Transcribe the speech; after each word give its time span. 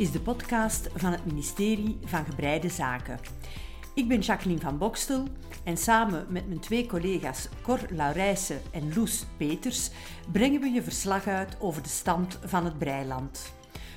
is 0.00 0.12
de 0.12 0.20
podcast 0.20 0.88
van 0.94 1.12
het 1.12 1.26
ministerie 1.26 1.98
van 2.04 2.24
Gebreide 2.24 2.68
Zaken. 2.68 3.18
Ik 3.94 4.08
ben 4.08 4.20
Jacqueline 4.20 4.60
van 4.60 4.78
Bokstel 4.78 5.24
en 5.64 5.76
samen 5.76 6.26
met 6.28 6.48
mijn 6.48 6.60
twee 6.60 6.86
collega's 6.86 7.48
Cor 7.62 7.78
Laurijsen 7.90 8.60
en 8.70 8.94
Loes 8.94 9.24
Peters 9.36 9.90
brengen 10.32 10.60
we 10.60 10.68
je 10.68 10.82
verslag 10.82 11.26
uit 11.26 11.56
over 11.58 11.82
de 11.82 11.88
stand 11.88 12.38
van 12.44 12.64
het 12.64 12.78
breiland. 12.78 13.52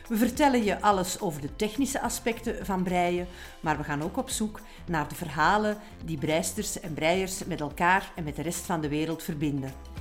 We 0.07 0.17
vertellen 0.17 0.63
je 0.63 0.81
alles 0.81 1.19
over 1.19 1.41
de 1.41 1.55
technische 1.55 2.01
aspecten 2.01 2.65
van 2.65 2.83
breien, 2.83 3.27
maar 3.59 3.77
we 3.77 3.83
gaan 3.83 4.03
ook 4.03 4.17
op 4.17 4.29
zoek 4.29 4.59
naar 4.85 5.07
de 5.07 5.15
verhalen 5.15 5.77
die 6.05 6.17
breisters 6.17 6.79
en 6.79 6.93
breiers 6.93 7.45
met 7.45 7.61
elkaar 7.61 8.11
en 8.15 8.23
met 8.23 8.35
de 8.35 8.41
rest 8.41 8.65
van 8.65 8.81
de 8.81 8.89
wereld 8.89 9.23
verbinden. 9.23 9.92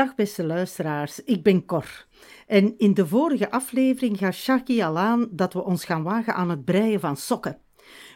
Dag 0.00 0.14
beste 0.14 0.44
luisteraars, 0.44 1.24
ik 1.24 1.42
ben 1.42 1.64
Cor. 1.64 2.06
En 2.46 2.78
in 2.78 2.94
de 2.94 3.06
vorige 3.06 3.50
aflevering 3.50 4.18
gaf 4.18 4.34
Shaki 4.34 4.82
al 4.82 4.98
aan 4.98 5.28
dat 5.30 5.52
we 5.52 5.64
ons 5.64 5.84
gaan 5.84 6.02
wagen 6.02 6.34
aan 6.34 6.50
het 6.50 6.64
breien 6.64 7.00
van 7.00 7.16
sokken. 7.16 7.58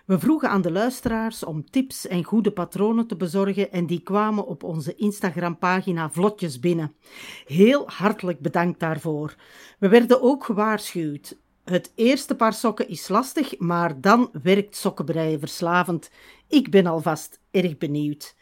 We 0.06 0.18
vroegen 0.18 0.48
aan 0.48 0.62
de 0.62 0.72
luisteraars 0.72 1.44
om 1.44 1.70
tips 1.70 2.06
en 2.06 2.24
goede 2.24 2.50
patronen 2.50 3.06
te 3.06 3.16
bezorgen 3.16 3.72
en 3.72 3.86
die 3.86 4.02
kwamen 4.02 4.46
op 4.46 4.62
onze 4.62 4.94
Instagram-pagina 4.94 6.10
vlotjes 6.10 6.60
binnen. 6.60 6.94
Heel 7.46 7.88
hartelijk 7.88 8.40
bedankt 8.40 8.80
daarvoor. 8.80 9.34
We 9.78 9.88
werden 9.88 10.22
ook 10.22 10.44
gewaarschuwd. 10.44 11.38
Het 11.64 11.92
eerste 11.94 12.36
paar 12.36 12.52
sokken 12.52 12.88
is 12.88 13.08
lastig, 13.08 13.58
maar 13.58 14.00
dan 14.00 14.30
werkt 14.42 14.76
sokkenbreien 14.76 15.38
verslavend. 15.38 16.10
Ik 16.48 16.70
ben 16.70 16.86
alvast 16.86 17.40
erg 17.50 17.78
benieuwd. 17.78 18.34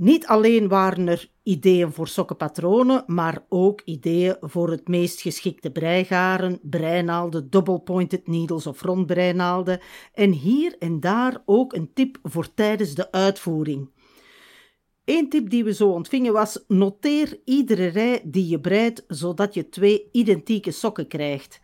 Niet 0.00 0.26
alleen 0.26 0.68
waren 0.68 1.08
er 1.08 1.30
ideeën 1.50 1.92
voor 1.92 2.08
sokkenpatronen, 2.08 3.04
maar 3.06 3.44
ook 3.48 3.80
ideeën 3.84 4.36
voor 4.40 4.70
het 4.70 4.88
meest 4.88 5.20
geschikte 5.20 5.70
breigaren, 5.70 6.58
breinaalden, 6.62 7.50
double-pointed 7.50 8.26
needles 8.26 8.66
of 8.66 8.82
rondbreinaalden 8.82 9.80
en 10.14 10.32
hier 10.32 10.76
en 10.78 11.00
daar 11.00 11.42
ook 11.44 11.72
een 11.72 11.90
tip 11.94 12.18
voor 12.22 12.54
tijdens 12.54 12.94
de 12.94 13.12
uitvoering. 13.12 13.90
Eén 15.04 15.28
tip 15.28 15.50
die 15.50 15.64
we 15.64 15.74
zo 15.74 15.88
ontvingen 15.88 16.32
was: 16.32 16.64
noteer 16.68 17.40
iedere 17.44 17.86
rij 17.86 18.20
die 18.24 18.48
je 18.48 18.60
breidt, 18.60 19.04
zodat 19.08 19.54
je 19.54 19.68
twee 19.68 20.08
identieke 20.12 20.70
sokken 20.70 21.08
krijgt. 21.08 21.60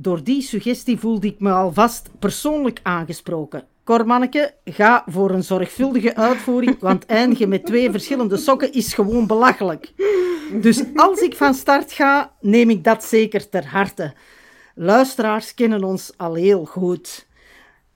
Door 0.00 0.24
die 0.24 0.42
suggestie 0.42 0.98
voelde 0.98 1.26
ik 1.26 1.40
me 1.40 1.52
alvast 1.52 2.10
persoonlijk 2.18 2.80
aangesproken. 2.82 3.66
Kormanneke, 3.84 4.54
ga 4.64 5.04
voor 5.06 5.30
een 5.30 5.44
zorgvuldige 5.44 6.16
uitvoering, 6.16 6.78
want 6.80 7.06
eindigen 7.06 7.48
met 7.48 7.66
twee 7.66 7.90
verschillende 7.90 8.36
sokken 8.36 8.72
is 8.72 8.94
gewoon 8.94 9.26
belachelijk. 9.26 9.92
Dus 10.52 10.84
als 10.94 11.20
ik 11.20 11.36
van 11.36 11.54
start 11.54 11.92
ga, 11.92 12.32
neem 12.40 12.70
ik 12.70 12.84
dat 12.84 13.04
zeker 13.04 13.48
ter 13.48 13.66
harte. 13.66 14.14
Luisteraars 14.74 15.54
kennen 15.54 15.84
ons 15.84 16.12
al 16.16 16.34
heel 16.34 16.64
goed. 16.64 17.26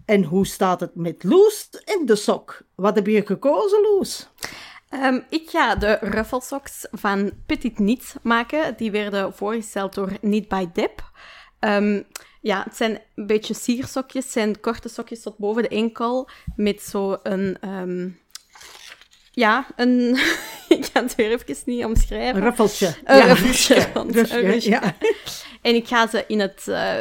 En 0.05 0.25
hoe 0.25 0.47
staat 0.47 0.81
het 0.81 0.95
met 0.95 1.25
Loes 1.25 1.69
en 1.85 2.07
de 2.07 2.17
sok? 2.17 2.63
Wat 2.75 2.95
heb 2.95 3.07
je 3.07 3.27
gekozen, 3.27 3.81
Loes? 3.81 4.29
Um, 4.95 5.25
ik 5.29 5.51
ga 5.51 5.75
de 5.75 5.99
ruffelsocks 6.01 6.87
van 6.91 7.33
Petit 7.47 7.79
Niet 7.79 8.15
maken. 8.23 8.75
Die 8.77 8.91
werden 8.91 9.35
voorgesteld 9.35 9.95
door 9.95 10.11
Niet 10.21 10.49
by 10.49 10.67
Dip. 10.73 11.11
Um, 11.65 12.05
ja, 12.41 12.63
het 12.65 12.77
zijn 12.77 13.01
een 13.15 13.27
beetje 13.27 13.55
siersokjes. 13.55 14.25
Het 14.25 14.33
zijn 14.33 14.61
korte 14.61 14.89
sokjes 14.89 15.23
tot 15.23 15.39
boven 15.39 15.63
de 15.63 15.69
enkel. 15.69 16.29
Met 16.57 16.83
zo 16.83 17.19
een... 17.23 17.57
Um, 17.69 18.21
ja, 19.31 19.67
een... 19.77 20.19
ik 20.69 20.89
kan 20.93 21.03
het 21.03 21.15
weer 21.15 21.31
even 21.31 21.57
niet 21.65 21.85
omschrijven. 21.85 22.37
Een 22.37 22.43
ruffeltje. 22.43 22.95
Een 23.05 23.17
ja, 23.17 23.25
ruffeltje. 23.25 23.89
Ruffeltje, 24.11 24.71
ja. 24.71 24.97
En 25.63 25.75
ik 25.75 25.89
ga 25.89 26.07
ze 26.09 26.25
in 26.27 26.41
het 26.41 26.65
uh, 26.69 26.95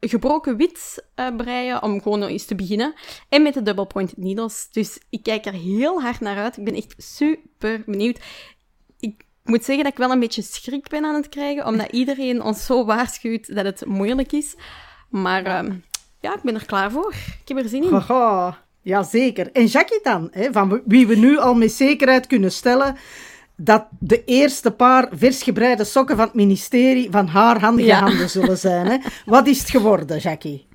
gebroken 0.00 0.56
wit 0.56 1.04
uh, 1.16 1.36
breien, 1.36 1.82
om 1.82 2.02
gewoon 2.02 2.18
nog 2.18 2.28
eens 2.28 2.44
te 2.44 2.54
beginnen. 2.54 2.94
En 3.28 3.42
met 3.42 3.54
de 3.54 3.62
double 3.62 3.86
pointed 3.86 4.16
needles. 4.16 4.68
Dus 4.72 4.98
ik 5.10 5.22
kijk 5.22 5.46
er 5.46 5.52
heel 5.52 6.00
hard 6.00 6.20
naar 6.20 6.36
uit. 6.36 6.56
Ik 6.56 6.64
ben 6.64 6.74
echt 6.74 6.94
super 6.96 7.82
benieuwd. 7.86 8.18
Ik 9.46 9.52
moet 9.52 9.64
zeggen 9.64 9.84
dat 9.84 9.92
ik 9.92 9.98
wel 9.98 10.10
een 10.10 10.20
beetje 10.20 10.42
schrik 10.42 10.88
ben 10.88 11.04
aan 11.04 11.14
het 11.14 11.28
krijgen, 11.28 11.66
omdat 11.66 11.90
iedereen 11.90 12.42
ons 12.42 12.66
zo 12.66 12.84
waarschuwt 12.84 13.54
dat 13.54 13.64
het 13.64 13.84
moeilijk 13.84 14.32
is. 14.32 14.54
Maar 15.08 15.46
uh, 15.46 15.72
ja, 16.20 16.34
ik 16.34 16.42
ben 16.42 16.54
er 16.54 16.66
klaar 16.66 16.90
voor. 16.90 17.14
Ik 17.42 17.48
heb 17.48 17.58
er 17.58 17.68
zin 17.68 17.84
in. 17.84 17.92
Haha, 17.92 18.58
ja, 18.82 19.02
zeker. 19.02 19.52
En 19.52 19.66
Jackie 19.66 20.00
dan, 20.02 20.28
hè, 20.32 20.52
van 20.52 20.82
wie 20.84 21.06
we 21.06 21.16
nu 21.16 21.38
al 21.38 21.54
met 21.54 21.72
zekerheid 21.72 22.26
kunnen 22.26 22.52
stellen 22.52 22.96
dat 23.56 23.86
de 23.98 24.24
eerste 24.24 24.70
paar 24.70 25.08
versgebreide 25.12 25.84
sokken 25.84 26.16
van 26.16 26.24
het 26.24 26.34
ministerie 26.34 27.10
van 27.10 27.26
haar 27.26 27.60
handige 27.60 27.88
ja. 27.88 28.00
handen 28.00 28.30
zullen 28.30 28.58
zijn. 28.58 28.86
Hè. 28.86 28.96
Wat 29.26 29.46
is 29.46 29.58
het 29.58 29.70
geworden, 29.70 30.18
Jackie? 30.18 30.66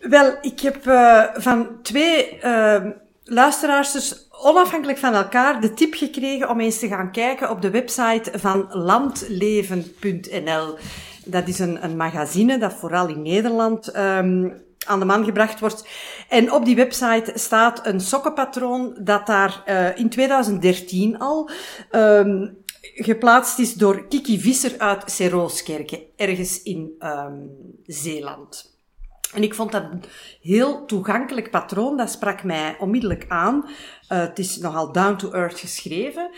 Wel, 0.00 0.38
ik 0.40 0.60
heb 0.60 0.86
uh, 0.86 1.24
van 1.34 1.68
twee 1.82 2.38
uh, 2.44 2.84
luisteraars 3.24 3.92
dus 3.92 4.27
onafhankelijk 4.42 4.98
van 4.98 5.14
elkaar 5.14 5.60
de 5.60 5.74
tip 5.74 5.94
gekregen 5.94 6.50
om 6.50 6.60
eens 6.60 6.78
te 6.78 6.88
gaan 6.88 7.12
kijken 7.12 7.50
op 7.50 7.62
de 7.62 7.70
website 7.70 8.30
van 8.34 8.66
landleven.nl. 8.70 10.78
Dat 11.24 11.48
is 11.48 11.58
een, 11.58 11.84
een 11.84 11.96
magazine 11.96 12.58
dat 12.58 12.72
vooral 12.72 13.08
in 13.08 13.22
Nederland 13.22 13.96
um, 13.96 14.66
aan 14.86 14.98
de 14.98 15.04
man 15.04 15.24
gebracht 15.24 15.60
wordt. 15.60 15.88
En 16.28 16.52
op 16.52 16.64
die 16.64 16.76
website 16.76 17.32
staat 17.34 17.86
een 17.86 18.00
sokkenpatroon 18.00 18.96
dat 19.00 19.26
daar 19.26 19.62
uh, 19.66 19.98
in 19.98 20.08
2013 20.08 21.18
al 21.18 21.50
um, 21.90 22.56
geplaatst 22.94 23.58
is 23.58 23.74
door 23.74 24.06
Kiki 24.06 24.40
Visser 24.40 24.74
uit 24.78 25.10
Serooskerke, 25.10 26.06
ergens 26.16 26.62
in 26.62 26.94
um, 27.00 27.50
Zeeland. 27.86 28.77
En 29.32 29.42
ik 29.42 29.54
vond 29.54 29.72
dat 29.72 29.82
een 29.82 30.02
heel 30.40 30.84
toegankelijk 30.86 31.50
patroon. 31.50 31.96
Dat 31.96 32.10
sprak 32.10 32.42
mij 32.42 32.76
onmiddellijk 32.78 33.24
aan. 33.28 33.64
Uh, 33.66 33.68
het 34.18 34.38
is 34.38 34.58
nogal 34.58 34.92
down 34.92 35.16
to 35.16 35.32
earth 35.32 35.58
geschreven. 35.58 36.30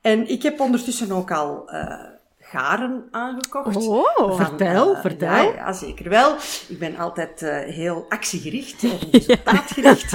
En 0.00 0.28
ik 0.28 0.42
heb 0.42 0.60
ondertussen 0.60 1.12
ook 1.12 1.30
al 1.30 1.72
uh, 1.72 1.94
garen 2.38 3.08
aangekocht. 3.10 3.76
Oh, 3.76 4.06
van, 4.16 4.36
vertel, 4.36 4.92
uh, 4.94 5.00
vertel. 5.00 5.28
Ja, 5.28 5.54
ja, 5.54 5.72
zeker 5.72 6.08
wel. 6.08 6.34
Ik 6.68 6.78
ben 6.78 6.96
altijd 6.96 7.40
heel 7.66 8.06
actiegericht 8.08 8.82
en 8.82 8.98
resultaatgericht. 9.10 10.14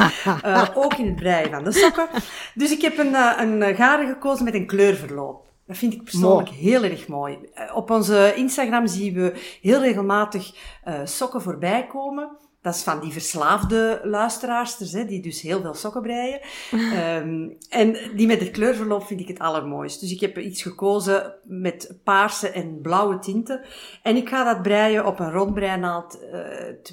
ook 0.75 0.93
in 0.93 1.05
het 1.05 1.15
breien 1.15 1.51
van 1.51 1.63
de 1.63 1.71
sokken. 1.71 2.07
Dus 2.53 2.71
ik 2.71 2.81
heb 2.81 2.97
een, 2.97 3.15
een 3.15 3.75
garen 3.75 4.07
gekozen 4.07 4.45
met 4.45 4.53
een 4.53 4.67
kleurverloop. 4.67 5.46
Dat 5.67 5.77
vind 5.77 5.93
ik 5.93 6.03
persoonlijk 6.03 6.49
mooi. 6.49 6.61
heel 6.61 6.83
erg 6.83 7.07
mooi. 7.07 7.37
Op 7.73 7.89
onze 7.89 8.33
Instagram 8.35 8.87
zien 8.87 9.13
we 9.13 9.57
heel 9.61 9.79
regelmatig 9.81 10.55
uh, 10.87 10.99
sokken 11.03 11.41
voorbij 11.41 11.87
komen. 11.87 12.37
Dat 12.61 12.75
is 12.75 12.83
van 12.83 12.99
die 12.99 13.11
verslaafde 13.11 14.01
luisteraarsters, 14.03 14.91
hè, 14.91 15.05
die 15.05 15.21
dus 15.21 15.41
heel 15.41 15.61
veel 15.61 15.73
sokken 15.73 16.01
breien. 16.01 16.39
um, 16.71 17.57
en 17.69 17.97
die 18.15 18.27
met 18.27 18.39
het 18.39 18.51
kleurverloop 18.51 19.03
vind 19.03 19.19
ik 19.19 19.27
het 19.27 19.39
allermooist. 19.39 19.99
Dus 19.99 20.11
ik 20.11 20.19
heb 20.19 20.37
iets 20.37 20.61
gekozen 20.61 21.33
met 21.43 21.97
paarse 22.03 22.49
en 22.49 22.81
blauwe 22.81 23.19
tinten. 23.19 23.61
En 24.03 24.15
ik 24.15 24.29
ga 24.29 24.53
dat 24.53 24.61
breien 24.61 25.05
op 25.05 25.19
een 25.19 25.31
rondbreinaald 25.31 26.19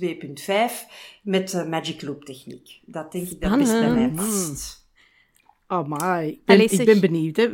uh, 0.01 0.15
2.5 0.71 0.73
met 1.23 1.53
uh, 1.53 1.67
Magic 1.67 2.03
Loop 2.03 2.25
techniek. 2.25 2.81
Dat 2.85 3.13
denk 3.13 3.29
ik 3.29 3.41
dat 3.41 3.59
best 3.59 3.73
bij 3.73 3.91
mij 3.91 4.11
past. 4.11 4.84
My, 5.69 6.27
ik 6.27 6.45
ben, 6.45 6.71
ik 6.71 6.85
ben 6.85 7.01
benieuwd. 7.01 7.37
Hè. 7.37 7.49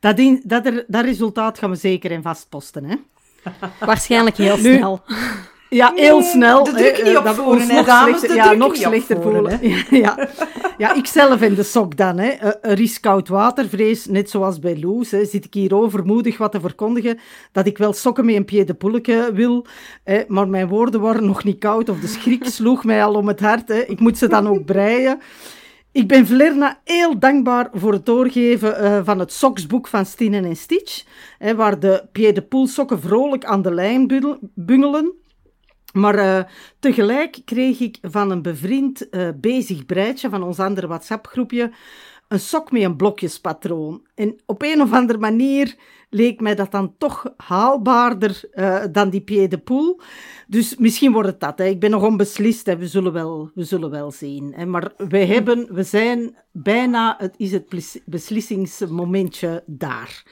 Dat, 0.00 0.18
in, 0.18 0.42
dat, 0.44 0.66
er, 0.66 0.84
dat 0.86 1.04
resultaat 1.04 1.58
gaan 1.58 1.70
we 1.70 1.76
zeker 1.76 2.10
in 2.10 2.22
vastposten. 2.22 2.84
Hè. 2.84 2.96
Waarschijnlijk 3.86 4.36
heel 4.36 4.56
nu, 4.56 4.76
snel. 4.76 5.02
Ja, 5.72 5.92
heel 5.94 6.22
snel. 6.22 6.64
De 6.64 6.70
druk 6.70 7.04
niet 7.04 7.16
opvoeren, 7.16 7.68
hè, 7.68 7.82
dames. 7.82 8.20
De 8.20 8.34
ja, 8.34 8.52
nog 8.52 8.76
slechter 8.76 9.22
voelen. 9.22 9.58
ja. 10.02 10.28
ja, 10.78 10.94
ik 10.94 11.06
zelf 11.06 11.42
in 11.42 11.54
de 11.54 11.62
sok 11.62 11.96
dan. 11.96 12.18
Hè. 12.18 12.28
Er 12.60 12.80
is 12.80 13.00
koud 13.00 13.28
watervrees, 13.28 14.06
net 14.06 14.30
zoals 14.30 14.58
bij 14.58 14.80
Loes. 14.80 15.10
Hè. 15.10 15.24
Zit 15.24 15.44
ik 15.44 15.54
hier 15.54 15.74
overmoedig 15.74 16.38
wat 16.38 16.52
te 16.52 16.60
verkondigen 16.60 17.18
dat 17.52 17.66
ik 17.66 17.78
wel 17.78 17.92
sokken 17.92 18.24
met 18.24 18.34
een 18.34 18.44
pied 18.44 18.66
de 18.66 18.74
poelke 18.74 19.30
wil, 19.34 19.66
hè. 20.04 20.22
maar 20.28 20.48
mijn 20.48 20.68
woorden 20.68 21.00
waren 21.00 21.26
nog 21.26 21.44
niet 21.44 21.58
koud 21.58 21.88
of 21.88 22.00
de 22.00 22.06
schrik 22.06 22.44
sloeg 22.44 22.84
mij 22.84 23.04
al 23.04 23.14
om 23.14 23.28
het 23.28 23.40
hart. 23.40 23.68
Hè. 23.68 23.80
Ik 23.80 24.00
moet 24.00 24.18
ze 24.18 24.28
dan 24.28 24.48
ook 24.48 24.64
breien. 24.64 25.20
Ik 25.92 26.08
ben 26.08 26.26
Vlerna 26.26 26.80
heel 26.84 27.18
dankbaar 27.18 27.68
voor 27.72 27.92
het 27.92 28.06
doorgeven 28.06 28.84
uh, 28.84 29.00
van 29.04 29.18
het 29.18 29.32
soksboek 29.32 29.88
van 29.88 30.06
Stinen 30.06 30.44
en 30.44 30.56
Stitch, 30.56 31.04
hè, 31.38 31.54
waar 31.54 31.80
de 31.80 32.08
pied 32.12 32.34
de 32.34 32.42
poel 32.42 32.66
sokken 32.66 33.00
vrolijk 33.00 33.44
aan 33.44 33.62
de 33.62 33.74
lijn 33.74 34.06
bungelen. 34.54 35.12
Maar 35.92 36.14
uh, 36.14 36.42
tegelijk 36.78 37.38
kreeg 37.44 37.80
ik 37.80 37.98
van 38.02 38.30
een 38.30 38.42
bevriend 38.42 39.06
uh, 39.10 39.28
bezig 39.36 39.86
breidje 39.86 40.28
van 40.28 40.42
ons 40.42 40.58
andere 40.58 40.86
WhatsApp-groepje 40.86 41.72
een 42.32 42.40
sok 42.40 42.72
met 42.72 42.82
een 42.82 42.96
blokjespatroon. 42.96 44.06
En 44.14 44.40
op 44.46 44.62
een 44.62 44.80
of 44.80 44.92
andere 44.92 45.18
manier 45.18 45.76
leek 46.10 46.40
mij 46.40 46.54
dat 46.54 46.70
dan 46.70 46.94
toch 46.98 47.32
haalbaarder 47.36 48.40
uh, 48.54 48.82
dan 48.92 49.10
die 49.10 49.20
pied 49.20 49.50
de 49.50 49.58
poel. 49.58 50.00
Dus 50.46 50.76
misschien 50.76 51.12
wordt 51.12 51.28
het 51.28 51.40
dat. 51.40 51.58
Hè. 51.58 51.64
Ik 51.64 51.80
ben 51.80 51.90
nog 51.90 52.02
onbeslist. 52.02 52.66
Hè. 52.66 52.76
We, 52.76 52.88
zullen 52.88 53.12
wel, 53.12 53.50
we 53.54 53.64
zullen 53.64 53.90
wel 53.90 54.10
zien. 54.10 54.52
Hè. 54.56 54.66
Maar 54.66 54.92
we, 54.96 55.18
hebben, 55.18 55.74
we 55.74 55.82
zijn 55.82 56.36
bijna, 56.52 57.14
het 57.18 57.34
is 57.36 57.52
het 57.52 58.00
beslissingsmomentje 58.04 59.62
daar. 59.66 60.22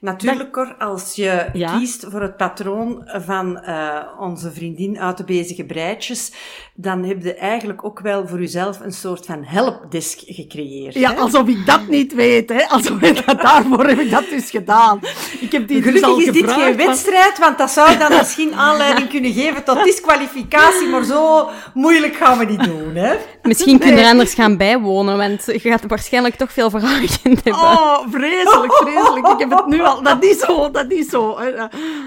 Natuurlijk, 0.00 0.52
Cor, 0.52 0.74
als 0.74 1.14
je 1.14 1.50
kiest 1.52 2.06
voor 2.08 2.22
het 2.22 2.36
patroon 2.36 3.02
van 3.04 3.62
uh, 3.64 4.02
onze 4.18 4.52
vriendin 4.52 4.98
uit 4.98 5.16
de 5.16 5.24
bezige 5.24 5.64
breidjes, 5.64 6.32
dan 6.80 7.04
heb 7.04 7.22
je 7.22 7.34
eigenlijk 7.34 7.84
ook 7.84 8.00
wel 8.00 8.26
voor 8.26 8.40
jezelf 8.40 8.80
een 8.80 8.92
soort 8.92 9.26
van 9.26 9.44
helpdesk 9.44 10.18
gecreëerd. 10.26 10.94
Ja, 10.94 11.12
alsof 11.12 11.48
ik 11.48 11.66
dat 11.66 11.88
niet 11.88 12.14
weet, 12.14 12.48
hè. 12.48 12.68
Alsof 12.68 13.00
ik 13.00 13.26
dat, 13.26 13.40
daarvoor 13.40 13.86
heb 13.86 13.98
ik 13.98 14.10
dat 14.10 14.24
dus 14.30 14.50
gedaan. 14.50 15.00
Ik 15.40 15.52
heb 15.52 15.68
die 15.68 15.82
dus 15.82 15.92
Gelukkig 15.92 16.16
dus 16.16 16.26
is 16.26 16.32
dit 16.32 16.50
geen 16.50 16.76
wedstrijd, 16.76 17.38
want 17.38 17.58
dat 17.58 17.70
zou 17.70 17.98
dan 17.98 18.12
misschien 18.12 18.54
aanleiding 18.54 19.08
kunnen 19.08 19.32
geven 19.32 19.64
tot 19.64 19.84
disqualificatie, 19.84 20.88
maar 20.88 21.04
zo 21.04 21.48
moeilijk 21.74 22.16
gaan 22.16 22.38
we 22.38 22.44
niet 22.44 22.64
doen, 22.64 22.94
hè. 22.94 23.14
Misschien 23.42 23.78
kun 23.78 23.88
je 23.88 24.00
er 24.02 24.10
anders 24.10 24.34
gaan 24.34 24.56
bijwonen, 24.56 25.16
want 25.16 25.44
je 25.44 25.60
gaat 25.60 25.84
waarschijnlijk 25.86 26.34
toch 26.34 26.52
veel 26.52 26.70
vragen 26.70 27.20
hebben. 27.22 27.52
Oh, 27.52 27.98
vreselijk, 28.10 28.72
vreselijk. 28.72 29.26
Ik 29.26 29.38
heb 29.38 29.50
het 29.50 29.66
nu 29.66 29.82
al... 29.82 30.02
Dat 30.02 30.24
is 30.24 30.38
zo, 30.38 30.70
dat 30.70 30.90
is 30.90 31.08
zo. 31.08 31.38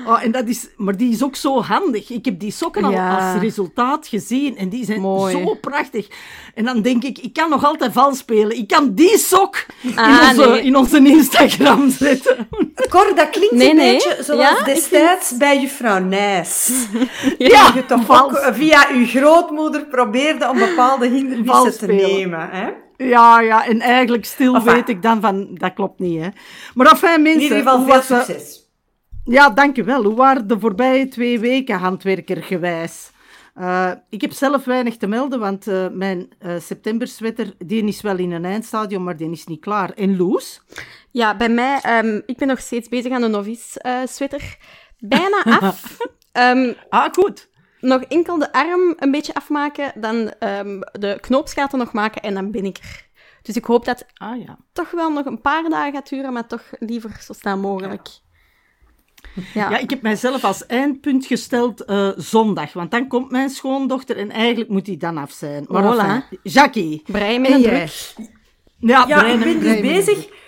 Oh, 0.06 0.24
en 0.24 0.32
dat 0.32 0.48
is, 0.48 0.68
maar 0.78 0.98
die 0.98 1.12
is 1.12 1.24
ook 1.24 1.36
zo 1.36 1.62
handig. 1.62 2.10
Ik 2.10 2.26
heb 2.26 2.40
die 2.40 2.52
sokken 2.52 2.84
al 2.84 2.98
als 2.98 3.42
resultaat 3.42 4.08
gezien 4.08 4.60
en 4.62 4.70
die 4.70 4.86
zijn 4.86 5.02
zo 5.32 5.58
prachtig. 5.62 6.08
En 6.56 6.66
dan 6.66 6.82
denk 6.82 7.04
ik, 7.04 7.18
ik 7.18 7.34
kan 7.34 7.50
nog 7.50 7.66
altijd 7.66 7.92
vals 7.94 8.18
spelen. 8.18 8.58
Ik 8.58 8.68
kan 8.68 8.94
die 8.94 9.18
sok 9.18 9.66
in, 9.82 9.98
ah, 9.98 10.30
onze, 10.30 10.62
in 10.62 10.76
onze 10.76 10.98
Instagram 10.98 11.90
zetten. 11.90 12.48
Cor, 12.90 13.16
dat 13.16 13.30
klinkt 13.30 13.62
een 13.62 13.76
beetje 13.76 14.18
zoals 14.20 14.64
destijds 14.64 15.38
bij 15.38 15.62
juffrouw 15.62 16.00
Nijs. 16.00 16.72
ja, 17.38 17.72
je 17.76 17.86
toch 17.86 18.24
ook 18.24 18.50
via 18.54 18.88
uw 18.92 19.06
grootmoeder 19.06 19.86
probeerde 19.86 20.50
om 20.50 20.58
bepaalde 20.58 21.08
hindernissen 21.08 21.78
te 21.78 21.86
nemen. 21.86 22.50
Hè? 22.52 22.70
Ja, 22.98 23.40
ja, 23.40 23.66
en 23.66 23.80
eigenlijk 23.80 24.26
stil 24.26 24.64
weet 24.64 24.90
ik 24.90 25.02
dan 25.02 25.22
van, 25.22 25.48
dat 25.54 25.74
klopt 25.74 26.00
niet, 26.00 26.22
hè. 26.22 26.28
Maar 26.74 26.92
enfin, 26.92 27.22
mensen... 27.22 27.42
In 27.42 27.42
ieder 27.42 27.58
geval 27.58 27.86
veel 27.86 28.18
succes. 28.18 28.70
Ja, 29.24 29.50
dankjewel. 29.50 30.04
Hoe 30.04 30.16
waren 30.16 30.48
de 30.48 30.60
voorbije 30.60 31.08
twee 31.08 31.40
weken 31.40 31.78
handwerkergewijs? 31.78 33.12
Uh, 33.56 33.92
ik 34.10 34.22
heb 34.22 34.32
zelf 34.32 34.66
weinig 34.66 34.98
te 34.98 35.08
melden, 35.08 35.40
want 35.40 35.68
uh, 35.68 35.88
mijn 35.90 36.30
uh, 36.40 36.60
septemberswetter 36.60 37.54
die 37.58 37.84
is 37.84 38.02
wel 38.02 38.18
in 38.18 38.32
een 38.32 38.46
eindstadium, 38.46 39.04
maar 39.04 39.18
die 39.18 39.32
is 39.32 39.46
niet 39.46 39.60
klaar. 39.60 39.90
En 39.94 40.18
Loes? 40.18 40.62
Ja, 41.12 41.38
bij 41.38 41.50
mij, 41.50 42.04
um, 42.04 42.22
ik 42.26 42.38
ben 42.38 42.48
nog 42.48 42.60
steeds 42.60 42.90
bezig 42.90 43.12
aan 43.12 43.22
de 43.22 43.28
novice-sweater. 43.28 44.58
Bijna 45.00 45.44
af. 45.60 45.98
um, 46.34 46.76
ah, 46.90 47.14
goed. 47.14 47.50
Nog 47.80 48.02
enkel 48.02 48.38
de 48.38 48.54
arm 48.54 48.94
een 48.98 49.12
beetje 49.12 49.34
afmaken, 49.34 49.92
dan 49.96 50.16
um, 50.40 50.80
de 50.92 51.18
knoopsgaten 51.22 51.80
nog 51.80 51.94
maken 51.94 52.22
en 52.22 52.34
dan 52.34 52.52
ben 52.52 52.66
ik 52.66 52.78
er. 52.78 53.10
Dus 53.42 53.56
ik 53.56 53.66
hoop 53.66 53.86
dat 53.86 54.06
ah, 54.14 54.42
ja. 54.42 54.58
toch 54.74 54.92
wel 54.92 55.12
nog 55.12 55.26
een 55.26 55.42
paar 55.42 55.70
dagen 55.70 55.94
gaat 55.94 56.10
duren, 56.10 56.34
maar 56.34 56.48
toch 56.48 56.64
liever 56.80 57.18
zo 57.22 57.34
snel 57.34 57.58
mogelijk. 57.58 58.08
Ja. 58.08 58.31
Ja. 59.54 59.70
ja, 59.70 59.78
ik 59.78 59.90
heb 59.90 60.02
mijzelf 60.02 60.44
als 60.44 60.66
eindpunt 60.66 61.26
gesteld 61.26 61.90
uh, 61.90 62.10
zondag, 62.16 62.74
want 62.74 62.92
dan 62.92 63.08
komt 63.08 63.32
mijn 63.32 63.50
schoondochter 63.50 64.18
en 64.18 64.32
eigenlijk 64.32 64.70
moet 64.70 64.86
die 64.86 64.98
dan 64.98 65.18
af 65.18 65.32
zijn. 65.32 65.66
Maar 65.68 65.84
voilà. 65.84 65.98
Enfin, 65.98 66.40
Jackie. 66.44 67.02
Brein 67.06 67.44
druk. 67.44 68.14
Ja, 68.78 69.06
ja 69.08 69.26
ik 69.26 69.40
ben 69.40 69.60
dus 69.60 69.80
bezig... 69.80 70.40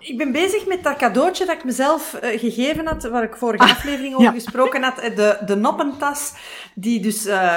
Ik 0.00 0.18
ben 0.18 0.32
bezig 0.32 0.66
met 0.66 0.82
dat 0.82 0.96
cadeautje 0.96 1.46
dat 1.46 1.56
ik 1.56 1.64
mezelf 1.64 2.18
uh, 2.24 2.38
gegeven 2.38 2.86
had, 2.86 3.02
waar 3.02 3.22
ik 3.22 3.36
vorige 3.36 3.64
ah, 3.64 3.70
aflevering 3.70 4.12
over 4.14 4.26
ja. 4.26 4.32
gesproken 4.32 4.82
had. 4.82 4.98
Eh, 4.98 5.16
de, 5.16 5.38
de 5.46 5.56
noppentas, 5.56 6.34
die 6.74 7.00
dus 7.00 7.26
uh, 7.26 7.56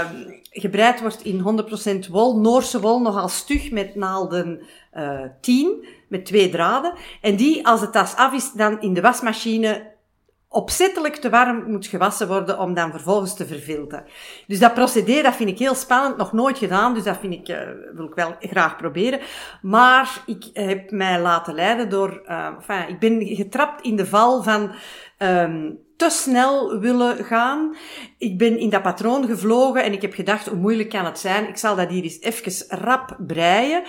gebreid 0.51 1.01
wordt 1.01 1.23
in 1.23 1.65
100% 2.07 2.09
wol, 2.09 2.39
Noorse 2.39 2.79
wol, 2.79 3.01
nogal 3.01 3.27
stug 3.27 3.71
met 3.71 3.95
naalden 3.95 4.61
uh, 4.97 5.21
10, 5.41 5.85
met 6.07 6.25
twee 6.25 6.49
draden. 6.49 6.93
En 7.21 7.35
die, 7.35 7.67
als 7.67 7.79
de 7.79 7.89
tas 7.89 8.15
af 8.15 8.33
is, 8.33 8.51
dan 8.51 8.81
in 8.81 8.93
de 8.93 9.01
wasmachine 9.01 9.92
opzettelijk 10.53 11.15
te 11.15 11.29
warm 11.29 11.71
moet 11.71 11.85
gewassen 11.85 12.27
worden 12.27 12.59
om 12.59 12.73
dan 12.73 12.91
vervolgens 12.91 13.35
te 13.35 13.45
vervilten. 13.45 14.03
Dus 14.47 14.59
dat 14.59 14.73
procedé, 14.73 15.21
dat 15.21 15.35
vind 15.35 15.49
ik 15.49 15.59
heel 15.59 15.75
spannend, 15.75 16.17
nog 16.17 16.33
nooit 16.33 16.57
gedaan, 16.57 16.93
dus 16.93 17.03
dat 17.03 17.17
vind 17.19 17.33
ik, 17.33 17.49
uh, 17.49 17.57
wil 17.93 18.05
ik 18.05 18.15
wel 18.15 18.35
graag 18.39 18.75
proberen. 18.75 19.19
Maar 19.61 20.23
ik 20.25 20.49
heb 20.53 20.91
mij 20.91 21.21
laten 21.21 21.53
leiden 21.53 21.89
door, 21.89 22.21
uh, 22.27 22.49
enfin, 22.57 22.87
ik 22.87 22.99
ben 22.99 23.35
getrapt 23.35 23.81
in 23.81 23.95
de 23.95 24.05
val 24.05 24.43
van 24.43 24.71
um, 25.17 25.79
te 26.03 26.09
snel 26.09 26.79
willen 26.79 27.25
gaan. 27.25 27.75
Ik 28.17 28.37
ben 28.37 28.57
in 28.59 28.69
dat 28.69 28.81
patroon 28.81 29.25
gevlogen 29.25 29.83
en 29.83 29.93
ik 29.93 30.01
heb 30.01 30.13
gedacht, 30.13 30.47
hoe 30.47 30.57
moeilijk 30.57 30.89
kan 30.89 31.05
het 31.05 31.19
zijn? 31.19 31.47
Ik 31.47 31.57
zal 31.57 31.75
dat 31.75 31.89
hier 31.89 32.03
eens 32.03 32.21
even 32.21 32.79
rap 32.79 33.15
breien. 33.27 33.83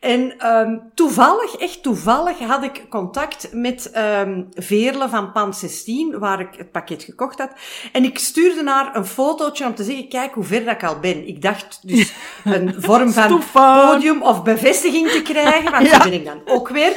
En 0.00 0.46
um, 0.46 0.82
toevallig, 0.94 1.56
echt 1.56 1.82
toevallig, 1.82 2.38
had 2.38 2.64
ik 2.64 2.86
contact 2.88 3.48
met 3.52 3.92
um, 3.96 4.48
Veerle 4.54 5.08
van 5.08 5.32
Pan 5.32 5.54
16, 5.54 6.18
waar 6.18 6.40
ik 6.40 6.48
het 6.56 6.72
pakket 6.72 7.02
gekocht 7.02 7.38
had. 7.38 7.50
En 7.92 8.04
ik 8.04 8.18
stuurde 8.18 8.62
naar 8.62 8.96
een 8.96 9.06
fotootje 9.06 9.66
om 9.66 9.74
te 9.74 9.84
zeggen, 9.84 10.08
kijk 10.08 10.34
hoe 10.34 10.44
ver 10.44 10.64
dat 10.64 10.74
ik 10.74 10.84
al 10.84 10.98
ben. 10.98 11.28
Ik 11.28 11.42
dacht 11.42 11.78
dus 11.82 12.12
een 12.44 12.74
vorm 12.78 13.12
van 13.12 13.42
podium 13.52 14.22
of 14.22 14.42
bevestiging 14.42 15.10
te 15.10 15.22
krijgen, 15.22 15.70
want 15.70 15.86
ja. 15.86 16.02
ben 16.02 16.12
ik 16.12 16.24
dan 16.24 16.40
ook 16.44 16.68
weer. 16.68 16.92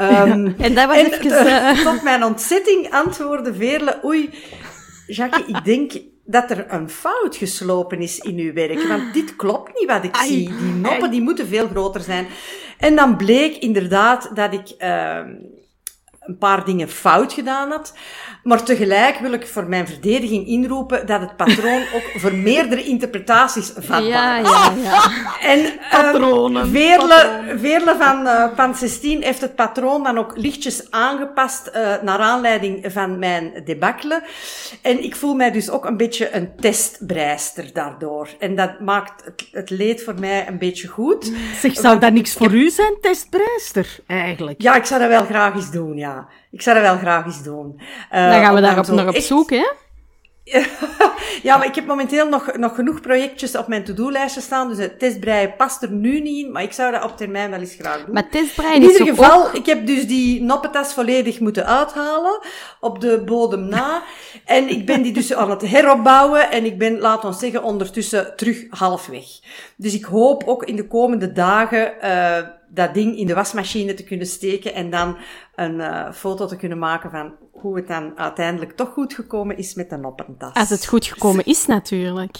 Um, 0.00 0.54
en 0.58 0.74
dat 0.74 0.86
was 0.86 0.96
en, 0.96 1.12
even... 1.12 1.46
Uh, 1.46 1.84
tot 1.84 2.02
mijn 2.02 2.24
ontzetting 2.24 2.92
antwoordde 2.92 3.54
Veerle, 3.54 3.98
oei, 4.06 4.30
Jackie, 5.06 5.46
ik 5.46 5.64
denk 5.64 5.92
dat 6.24 6.50
er 6.50 6.72
een 6.72 6.90
fout 6.90 7.36
geslopen 7.36 7.98
is 7.98 8.18
in 8.18 8.38
uw 8.38 8.52
werk. 8.52 8.82
Want 8.88 9.14
dit 9.14 9.36
klopt 9.36 9.78
niet 9.78 9.88
wat 9.88 10.04
ik 10.04 10.16
zie. 10.16 10.56
Die 10.56 10.72
noppen 10.72 11.10
die 11.10 11.20
moeten 11.20 11.46
veel 11.46 11.68
groter 11.68 12.00
zijn. 12.00 12.26
En 12.78 12.96
dan 12.96 13.16
bleek 13.16 13.56
inderdaad 13.56 14.30
dat 14.34 14.52
ik 14.52 14.74
uh, 14.78 15.20
een 16.20 16.38
paar 16.38 16.64
dingen 16.64 16.88
fout 16.88 17.32
gedaan 17.32 17.70
had. 17.70 17.94
Maar 18.46 18.62
tegelijk 18.62 19.18
wil 19.18 19.32
ik 19.32 19.46
voor 19.46 19.68
mijn 19.68 19.86
verdediging 19.86 20.46
inroepen 20.46 21.06
dat 21.06 21.20
het 21.20 21.36
patroon 21.36 21.82
ook 21.94 22.10
voor 22.20 22.34
meerdere 22.34 22.84
interpretaties 22.84 23.72
vatbaar 23.76 24.00
is. 24.00 24.08
Ja, 24.08 24.36
ja, 24.36 24.72
ja. 24.82 25.10
En 25.40 25.58
uh, 25.58 26.64
Veerle, 26.64 27.42
Veerle 27.56 27.96
van 27.98 28.26
uh, 28.26 28.54
Pan 28.54 28.74
16 28.74 29.22
heeft 29.22 29.40
het 29.40 29.54
patroon 29.54 30.02
dan 30.02 30.18
ook 30.18 30.36
lichtjes 30.36 30.90
aangepast 30.90 31.70
uh, 31.74 31.94
naar 32.02 32.18
aanleiding 32.18 32.92
van 32.92 33.18
mijn 33.18 33.62
debakkelen. 33.64 34.22
En 34.82 35.04
ik 35.04 35.16
voel 35.16 35.34
mij 35.34 35.50
dus 35.50 35.70
ook 35.70 35.84
een 35.84 35.96
beetje 35.96 36.34
een 36.34 36.56
testbreister 36.56 37.70
daardoor. 37.72 38.28
En 38.38 38.56
dat 38.56 38.80
maakt 38.80 39.24
het, 39.24 39.48
het 39.52 39.70
leed 39.70 40.04
voor 40.04 40.14
mij 40.20 40.48
een 40.48 40.58
beetje 40.58 40.88
goed. 40.88 41.32
Zeg, 41.60 41.74
zou 41.74 41.98
dat 41.98 42.12
niks 42.12 42.32
voor 42.32 42.54
u 42.54 42.70
zijn, 42.70 42.96
testbreister, 43.00 43.98
eigenlijk? 44.06 44.62
Ja, 44.62 44.74
ik 44.74 44.84
zou 44.84 45.00
dat 45.00 45.08
wel 45.08 45.24
graag 45.24 45.54
eens 45.54 45.70
doen, 45.70 45.96
ja. 45.96 46.28
Ik 46.50 46.62
zou 46.62 46.76
dat 46.76 46.84
wel 46.84 46.98
graag 46.98 47.24
eens 47.24 47.42
doen. 47.42 47.80
Uh, 48.12 48.35
dan 48.36 48.44
gaan 48.44 48.54
we 48.54 48.60
daarop 48.60 48.86
nog 48.86 49.08
op 49.08 49.16
zoek, 49.16 49.50
hè? 49.50 49.66
ja, 51.42 51.56
maar 51.56 51.66
ik 51.66 51.74
heb 51.74 51.86
momenteel 51.86 52.28
nog, 52.28 52.56
nog 52.56 52.74
genoeg 52.74 53.00
projectjes 53.00 53.56
op 53.56 53.68
mijn 53.68 53.84
to-do-lijstje 53.84 54.40
staan. 54.40 54.68
Dus 54.68 54.78
het 54.78 54.98
testbreien 54.98 55.56
past 55.56 55.82
er 55.82 55.90
nu 55.90 56.20
niet 56.20 56.44
in. 56.46 56.52
Maar 56.52 56.62
ik 56.62 56.72
zou 56.72 56.92
dat 56.92 57.04
op 57.04 57.16
termijn 57.16 57.50
wel 57.50 57.60
eens 57.60 57.76
graag 57.78 58.04
doen. 58.04 58.14
Maar 58.14 58.28
testbreien 58.28 58.82
In 58.82 58.88
ieder 58.88 59.06
geval, 59.06 59.46
ook... 59.46 59.52
ik 59.52 59.66
heb 59.66 59.86
dus 59.86 60.06
die 60.06 60.42
noppetas 60.42 60.94
volledig 60.94 61.40
moeten 61.40 61.66
uithalen. 61.66 62.40
Op 62.80 63.00
de 63.00 63.22
bodem 63.24 63.68
na. 63.68 64.02
en 64.44 64.68
ik 64.68 64.86
ben 64.86 65.02
die 65.02 65.12
dus 65.12 65.34
aan 65.34 65.50
het 65.50 65.62
heropbouwen. 65.62 66.50
En 66.50 66.64
ik 66.64 66.78
ben, 66.78 66.98
laat 66.98 67.24
ons 67.24 67.38
zeggen, 67.38 67.62
ondertussen 67.62 68.36
terug 68.36 68.64
halfweg. 68.70 69.24
Dus 69.76 69.94
ik 69.94 70.04
hoop 70.04 70.42
ook 70.46 70.64
in 70.64 70.76
de 70.76 70.86
komende 70.86 71.32
dagen... 71.32 71.92
Uh, 72.04 72.38
dat 72.76 72.94
ding 72.94 73.18
in 73.18 73.26
de 73.26 73.34
wasmachine 73.34 73.94
te 73.94 74.04
kunnen 74.04 74.26
steken 74.26 74.74
en 74.74 74.90
dan 74.90 75.16
een 75.54 75.74
uh, 75.74 76.12
foto 76.12 76.46
te 76.46 76.56
kunnen 76.56 76.78
maken 76.78 77.10
van 77.10 77.34
hoe 77.52 77.76
het 77.76 77.88
dan 77.88 78.18
uiteindelijk 78.18 78.72
toch 78.72 78.92
goed 78.92 79.14
gekomen 79.14 79.56
is 79.56 79.74
met 79.74 79.90
de 79.90 79.96
noppentas. 79.96 80.54
Als 80.54 80.70
het 80.70 80.86
goed 80.86 81.06
gekomen 81.06 81.44
is, 81.44 81.66
natuurlijk. 81.66 82.36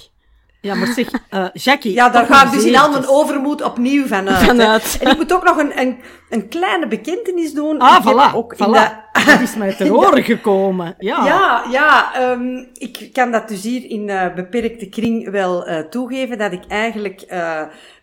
Ja, 0.61 0.75
maar 0.75 0.87
zeg, 0.87 1.11
uh, 1.31 1.47
Jackie... 1.53 1.93
Ja, 1.93 2.09
daar 2.09 2.27
ga 2.27 2.45
ik 2.45 2.51
dus 2.51 2.65
in 2.65 2.77
al 2.77 2.91
mijn 2.91 3.09
overmoed 3.09 3.63
opnieuw 3.63 4.07
vanuit. 4.07 4.45
vanuit. 4.45 4.99
En 5.01 5.11
ik 5.11 5.17
moet 5.17 5.33
ook 5.33 5.45
nog 5.45 5.57
een, 5.57 5.81
een, 5.81 5.99
een 6.31 6.49
kleine 6.49 6.87
bekentenis 6.87 7.53
doen. 7.53 7.79
Ah, 7.79 8.07
voilà, 8.07 8.35
ook 8.35 8.55
voilà. 8.55 8.59
In 8.59 8.73
de, 8.73 8.91
dat 9.27 9.41
is 9.41 9.57
mij 9.57 9.75
te 9.77 9.89
horen 9.89 10.25
gekomen. 10.25 10.95
Ja, 10.99 11.25
ja, 11.25 11.65
ja 11.71 12.13
um, 12.31 12.69
ik 12.73 13.11
kan 13.13 13.33
dat 13.33 13.49
dus 13.49 13.63
hier 13.63 13.91
in 13.91 14.09
uh, 14.09 14.35
beperkte 14.35 14.89
kring 14.89 15.31
wel 15.31 15.69
uh, 15.69 15.79
toegeven, 15.79 16.39
dat 16.39 16.53
ik 16.53 16.65
eigenlijk 16.69 17.25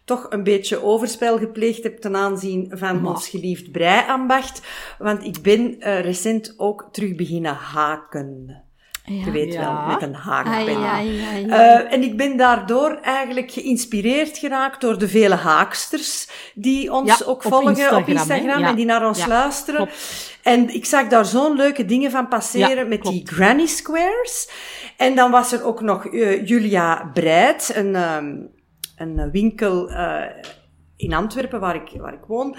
toch 0.05 0.25
een 0.29 0.43
beetje 0.43 0.83
overspel 0.83 1.37
gepleegd 1.37 1.83
heb 1.83 1.97
ten 1.97 2.15
aanzien 2.15 2.71
van 2.73 3.07
ons 3.07 3.27
geliefd 3.27 3.71
breiambacht. 3.71 4.61
Want 4.99 5.23
ik 5.23 5.41
ben 5.41 5.75
uh, 5.79 6.01
recent 6.01 6.53
ook 6.57 6.89
terug 6.91 7.15
beginnen 7.15 7.55
haken. 7.55 8.61
Je 9.05 9.31
weet 9.31 9.55
wel, 9.55 9.73
met 9.87 10.01
een 10.01 10.13
haakpen. 10.13 10.77
Uh, 11.47 11.93
en 11.93 12.03
ik 12.03 12.17
ben 12.17 12.37
daardoor 12.37 12.99
eigenlijk 13.01 13.51
geïnspireerd 13.51 14.37
geraakt 14.37 14.81
door 14.81 14.97
de 14.97 15.07
vele 15.07 15.35
haaksters 15.35 16.29
die 16.55 16.91
ons 16.91 17.25
ook 17.25 17.41
volgen 17.41 17.69
Instagram, 17.69 18.01
op 18.01 18.07
Instagram 18.07 18.63
en 18.63 18.75
die 18.75 18.85
naar 18.85 19.07
ons 19.07 19.25
luisteren. 19.25 19.85
klopt. 19.85 20.37
En 20.43 20.73
ik 20.73 20.85
zag 20.85 21.07
daar 21.07 21.25
zo'n 21.25 21.55
leuke 21.55 21.85
dingen 21.85 22.11
van 22.11 22.27
passeren 22.27 22.87
met 22.87 23.01
die 23.01 23.27
granny 23.27 23.65
squares. 23.65 24.49
En 24.97 25.15
dan 25.15 25.31
was 25.31 25.51
er 25.51 25.63
ook 25.63 25.81
nog 25.81 26.05
uh, 26.05 26.47
Julia 26.47 27.09
Breit, 27.13 27.71
een, 27.75 27.95
um, 27.95 28.49
een 29.07 29.31
winkel 29.31 29.89
uh, 29.89 30.21
in 30.95 31.13
Antwerpen, 31.13 31.59
waar 31.59 31.75
ik, 31.75 32.01
waar 32.01 32.13
ik 32.13 32.25
woon, 32.27 32.55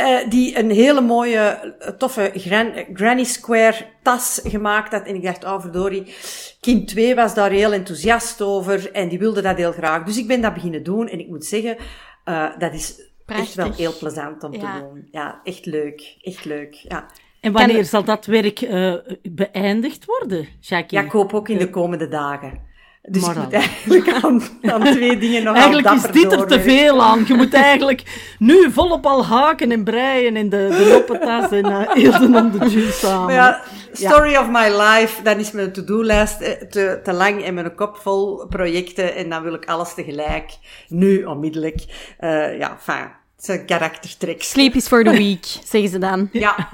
uh, 0.00 0.28
die 0.28 0.58
een 0.58 0.70
hele 0.70 1.00
mooie, 1.00 1.74
toffe 1.98 2.30
gran, 2.34 2.72
Granny 2.92 3.24
Square 3.24 3.86
tas 4.02 4.40
gemaakt 4.44 4.92
had. 4.92 5.06
En 5.06 5.14
ik 5.14 5.22
dacht, 5.22 5.44
oh 5.44 5.60
verdorie, 5.60 6.14
kind 6.60 6.88
2 6.88 7.14
was 7.14 7.34
daar 7.34 7.50
heel 7.50 7.72
enthousiast 7.72 8.42
over 8.42 8.92
en 8.92 9.08
die 9.08 9.18
wilde 9.18 9.42
dat 9.42 9.56
heel 9.56 9.72
graag. 9.72 10.04
Dus 10.04 10.18
ik 10.18 10.26
ben 10.26 10.40
dat 10.40 10.54
beginnen 10.54 10.82
doen 10.82 11.08
en 11.08 11.18
ik 11.18 11.28
moet 11.28 11.44
zeggen, 11.44 11.76
uh, 12.24 12.58
dat 12.58 12.74
is 12.74 13.00
Prachtig. 13.24 13.46
echt 13.46 13.54
wel 13.54 13.72
heel 13.72 13.98
plezant 13.98 14.44
om 14.44 14.52
ja. 14.52 14.60
te 14.60 14.80
doen. 14.80 15.08
Ja, 15.10 15.40
echt 15.44 15.66
leuk. 15.66 16.16
Echt 16.22 16.44
leuk, 16.44 16.74
ja. 16.74 17.06
En 17.40 17.52
wanneer 17.52 17.84
zal 17.84 18.04
dat 18.04 18.26
werk 18.26 18.60
uh, 18.60 18.94
beëindigd 19.22 20.04
worden, 20.04 20.48
Jackie? 20.60 20.98
Ja, 20.98 21.04
ik 21.04 21.10
hoop 21.10 21.34
ook 21.34 21.48
in 21.48 21.58
de 21.58 21.70
komende 21.70 22.08
dagen. 22.08 22.60
Dus 23.08 23.22
maar 23.22 23.36
ik 23.36 23.42
moet 23.42 23.52
eigenlijk 23.52 24.08
aan, 24.08 24.42
aan, 24.62 24.84
twee 24.84 25.18
dingen 25.18 25.42
nog 25.42 25.56
Eigenlijk 25.62 25.90
is 25.90 26.02
dit 26.02 26.32
er 26.32 26.46
te 26.46 26.60
veel 26.60 27.02
aan. 27.02 27.24
Je 27.26 27.34
moet 27.34 27.54
eigenlijk 27.54 28.02
nu 28.38 28.70
volop 28.72 29.06
al 29.06 29.24
haken 29.24 29.72
en 29.72 29.84
breien 29.84 30.36
in 30.36 30.48
de, 30.48 30.68
de 30.70 30.88
loppetas 30.92 31.50
en 31.50 31.66
uh, 31.66 31.92
heel 31.92 32.34
om 32.34 32.50
de 32.50 32.58
juice 32.58 32.92
samen. 32.92 33.34
Ja, 33.34 33.62
story 33.92 34.30
ja. 34.30 34.40
of 34.40 34.48
my 34.48 34.82
life, 34.82 35.22
dan 35.22 35.38
is 35.38 35.50
mijn 35.50 35.72
to-do-lijst 35.72 36.38
te, 36.70 37.00
te 37.04 37.12
lang 37.12 37.44
en 37.44 37.54
mijn 37.54 37.74
kop 37.74 37.96
vol 37.96 38.46
projecten 38.46 39.14
en 39.14 39.28
dan 39.28 39.42
wil 39.42 39.54
ik 39.54 39.64
alles 39.64 39.94
tegelijk, 39.94 40.50
nu 40.88 41.24
onmiddellijk. 41.24 41.84
Uh, 42.20 42.58
ja, 42.58 42.76
fijn. 42.80 43.12
Het 43.36 43.48
is 43.48 43.54
een 43.54 43.66
karaktertrek. 43.66 44.42
Sleep 44.42 44.74
is 44.74 44.86
for 44.86 45.04
the 45.04 45.10
week, 45.10 45.44
zeggen 45.72 45.90
ze 45.90 45.98
dan. 45.98 46.28
Ja, 46.32 46.68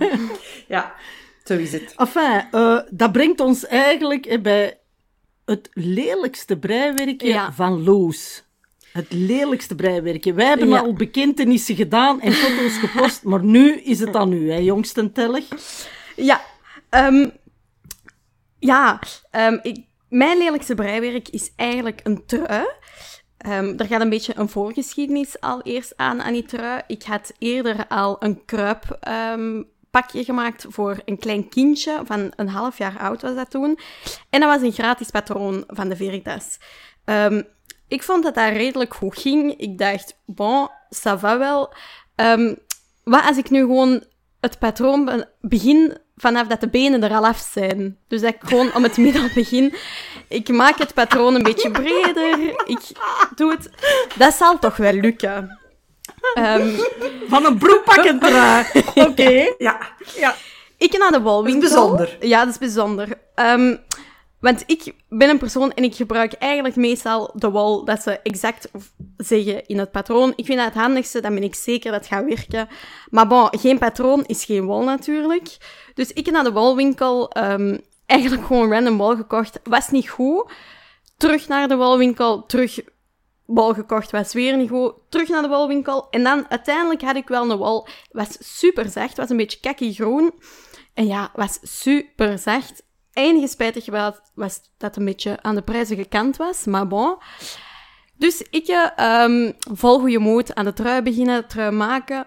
ja, 0.66 0.92
zo 1.44 1.54
is 1.54 1.72
het. 1.72 1.94
Enfin, 1.96 2.44
uh, 2.52 2.78
dat 2.90 3.12
brengt 3.12 3.40
ons 3.40 3.66
eigenlijk 3.66 4.42
bij 4.42 4.76
het 5.44 5.68
lelijkste 5.72 6.58
breiwerkje 6.58 7.28
ja. 7.28 7.52
van 7.52 7.84
Loes. 7.84 8.44
Het 8.92 9.12
lelijkste 9.12 9.74
breiwerkje. 9.74 10.32
Wij 10.32 10.46
hebben 10.46 10.68
ja. 10.68 10.78
al 10.78 10.92
bekentenissen 10.92 11.76
gedaan 11.76 12.20
en 12.20 12.32
foto's 12.32 12.78
gepost, 12.78 13.22
maar 13.30 13.44
nu 13.44 13.80
is 13.80 14.00
het 14.00 14.16
aan 14.16 14.32
u, 14.32 14.50
hè, 14.50 14.58
jongsten 14.58 15.12
tellig. 15.12 15.44
Ja, 16.16 16.40
um, 16.90 17.32
ja 18.58 19.00
um, 19.30 19.60
ik, 19.62 19.84
mijn 20.08 20.38
lelijkste 20.38 20.74
breiwerk 20.74 21.28
is 21.28 21.52
eigenlijk 21.56 22.00
een 22.02 22.26
trui. 22.26 22.66
Um, 23.46 23.78
er 23.78 23.86
gaat 23.86 24.00
een 24.00 24.08
beetje 24.08 24.32
een 24.36 24.48
voorgeschiedenis 24.48 25.40
al 25.40 25.62
eerst 25.62 25.92
aan 25.96 26.22
aan 26.22 26.32
die 26.32 26.44
trui. 26.44 26.82
Ik 26.86 27.02
had 27.02 27.32
eerder 27.38 27.86
al 27.88 28.16
een 28.18 28.44
kruip 28.44 28.98
pakje 29.92 30.24
gemaakt 30.24 30.66
voor 30.68 31.00
een 31.04 31.18
klein 31.18 31.48
kindje 31.48 32.00
van 32.04 32.32
een 32.36 32.48
half 32.48 32.78
jaar 32.78 32.98
oud 32.98 33.22
was 33.22 33.34
dat 33.34 33.50
toen. 33.50 33.78
En 34.30 34.40
dat 34.40 34.48
was 34.48 34.62
een 34.62 34.72
gratis 34.72 35.10
patroon 35.10 35.64
van 35.66 35.88
de 35.88 35.96
Veritas. 35.96 36.58
Um, 37.04 37.44
ik 37.88 38.02
vond 38.02 38.22
dat 38.22 38.34
dat 38.34 38.52
redelijk 38.52 38.94
goed 38.94 39.18
ging. 39.18 39.54
Ik 39.56 39.78
dacht, 39.78 40.16
bon, 40.26 40.68
ça 40.94 41.18
va 41.18 41.38
wel. 41.38 41.74
Um, 42.16 42.58
wat 43.04 43.24
als 43.24 43.36
ik 43.36 43.50
nu 43.50 43.60
gewoon 43.60 44.04
het 44.40 44.58
patroon 44.58 45.24
begin 45.40 45.98
vanaf 46.16 46.46
dat 46.46 46.60
de 46.60 46.68
benen 46.68 47.02
er 47.02 47.14
al 47.14 47.26
af 47.26 47.48
zijn. 47.52 47.98
Dus 48.08 48.20
dat 48.20 48.34
ik 48.34 48.40
gewoon 48.40 48.74
om 48.74 48.82
het 48.82 48.96
middel 49.06 49.28
begin. 49.34 49.74
Ik 50.28 50.48
maak 50.48 50.78
het 50.78 50.94
patroon 50.94 51.34
een 51.34 51.42
beetje 51.42 51.70
breder. 51.70 52.38
Ik 52.64 52.80
doe 53.34 53.50
het. 53.50 53.70
Dat 54.16 54.34
zal 54.34 54.58
toch 54.58 54.76
wel 54.76 54.92
lukken. 54.92 55.60
Um, 56.38 56.76
Van 57.28 57.44
een 57.44 57.58
broekpakken 57.58 58.18
dragen. 58.18 58.82
Oké. 58.88 59.00
Okay. 59.00 59.54
Ja. 59.58 59.78
ja. 60.16 60.34
Ik 60.76 60.98
naar 60.98 61.10
de 61.10 61.20
walwinkel. 61.20 61.60
Dat 61.60 61.70
is 61.70 61.76
bijzonder. 61.76 62.16
Ja, 62.20 62.44
dat 62.44 62.54
is 62.54 62.58
bijzonder. 62.58 63.08
Um, 63.34 63.80
want 64.42 64.62
ik 64.66 64.94
ben 65.08 65.28
een 65.28 65.38
persoon 65.38 65.72
en 65.72 65.84
ik 65.84 65.94
gebruik 65.94 66.32
eigenlijk 66.32 66.76
meestal 66.76 67.30
de 67.34 67.50
wal 67.50 67.84
dat 67.84 68.02
ze 68.02 68.20
exact 68.22 68.68
zeggen 69.16 69.66
in 69.66 69.78
het 69.78 69.90
patroon. 69.90 70.32
Ik 70.36 70.44
vind 70.44 70.58
dat 70.58 70.66
het 70.66 70.82
handigste, 70.82 71.20
dan 71.20 71.34
ben 71.34 71.42
ik 71.42 71.54
zeker 71.54 71.92
dat 71.92 72.00
het 72.00 72.08
gaat 72.08 72.24
werken. 72.24 72.68
Maar 73.10 73.26
bon, 73.26 73.48
geen 73.50 73.78
patroon 73.78 74.24
is 74.26 74.44
geen 74.44 74.66
wal 74.66 74.84
natuurlijk. 74.84 75.56
Dus 75.94 76.12
ik 76.12 76.30
naar 76.30 76.44
de 76.44 76.52
walwinkel 76.52 77.30
um, 77.36 77.80
eigenlijk 78.06 78.46
gewoon 78.46 78.72
random 78.72 78.96
wal 78.96 79.16
gekocht. 79.16 79.60
Was 79.64 79.88
niet 79.88 80.08
goed. 80.08 80.52
Terug 81.16 81.48
naar 81.48 81.68
de 81.68 81.76
walwinkel, 81.76 82.46
terug 82.46 82.80
wal 83.54 83.74
gekocht, 83.74 84.10
was 84.10 84.32
weer 84.32 84.56
niet 84.56 84.70
goed. 84.70 84.94
Terug 85.08 85.28
naar 85.28 85.42
de 85.42 85.48
walwinkel. 85.48 86.06
En 86.10 86.22
dan 86.22 86.46
uiteindelijk 86.48 87.02
had 87.02 87.16
ik 87.16 87.28
wel 87.28 87.50
een 87.50 87.58
wal. 87.58 87.88
Was 88.10 88.36
super 88.40 88.88
zacht, 88.88 89.16
was 89.16 89.30
een 89.30 89.36
beetje 89.36 89.60
kakkie 89.60 89.94
groen. 89.94 90.32
En 90.94 91.06
ja, 91.06 91.30
was 91.34 91.58
super 91.62 92.38
zacht. 92.38 92.82
Enige 93.12 93.48
spijtig 93.48 93.86
was, 93.86 94.14
was 94.34 94.60
dat 94.78 94.96
een 94.96 95.04
beetje 95.04 95.42
aan 95.42 95.54
de 95.54 95.62
prijzige 95.62 96.04
kant 96.04 96.36
was, 96.36 96.64
maar 96.64 96.86
bon. 96.86 97.16
Dus 98.16 98.42
ik 98.50 98.92
um, 99.00 99.52
vol 99.72 99.98
goede 99.98 100.18
moed 100.18 100.54
aan 100.54 100.64
de 100.64 100.72
trui 100.72 101.02
beginnen, 101.02 101.46
trui 101.46 101.70
maken. 101.70 102.26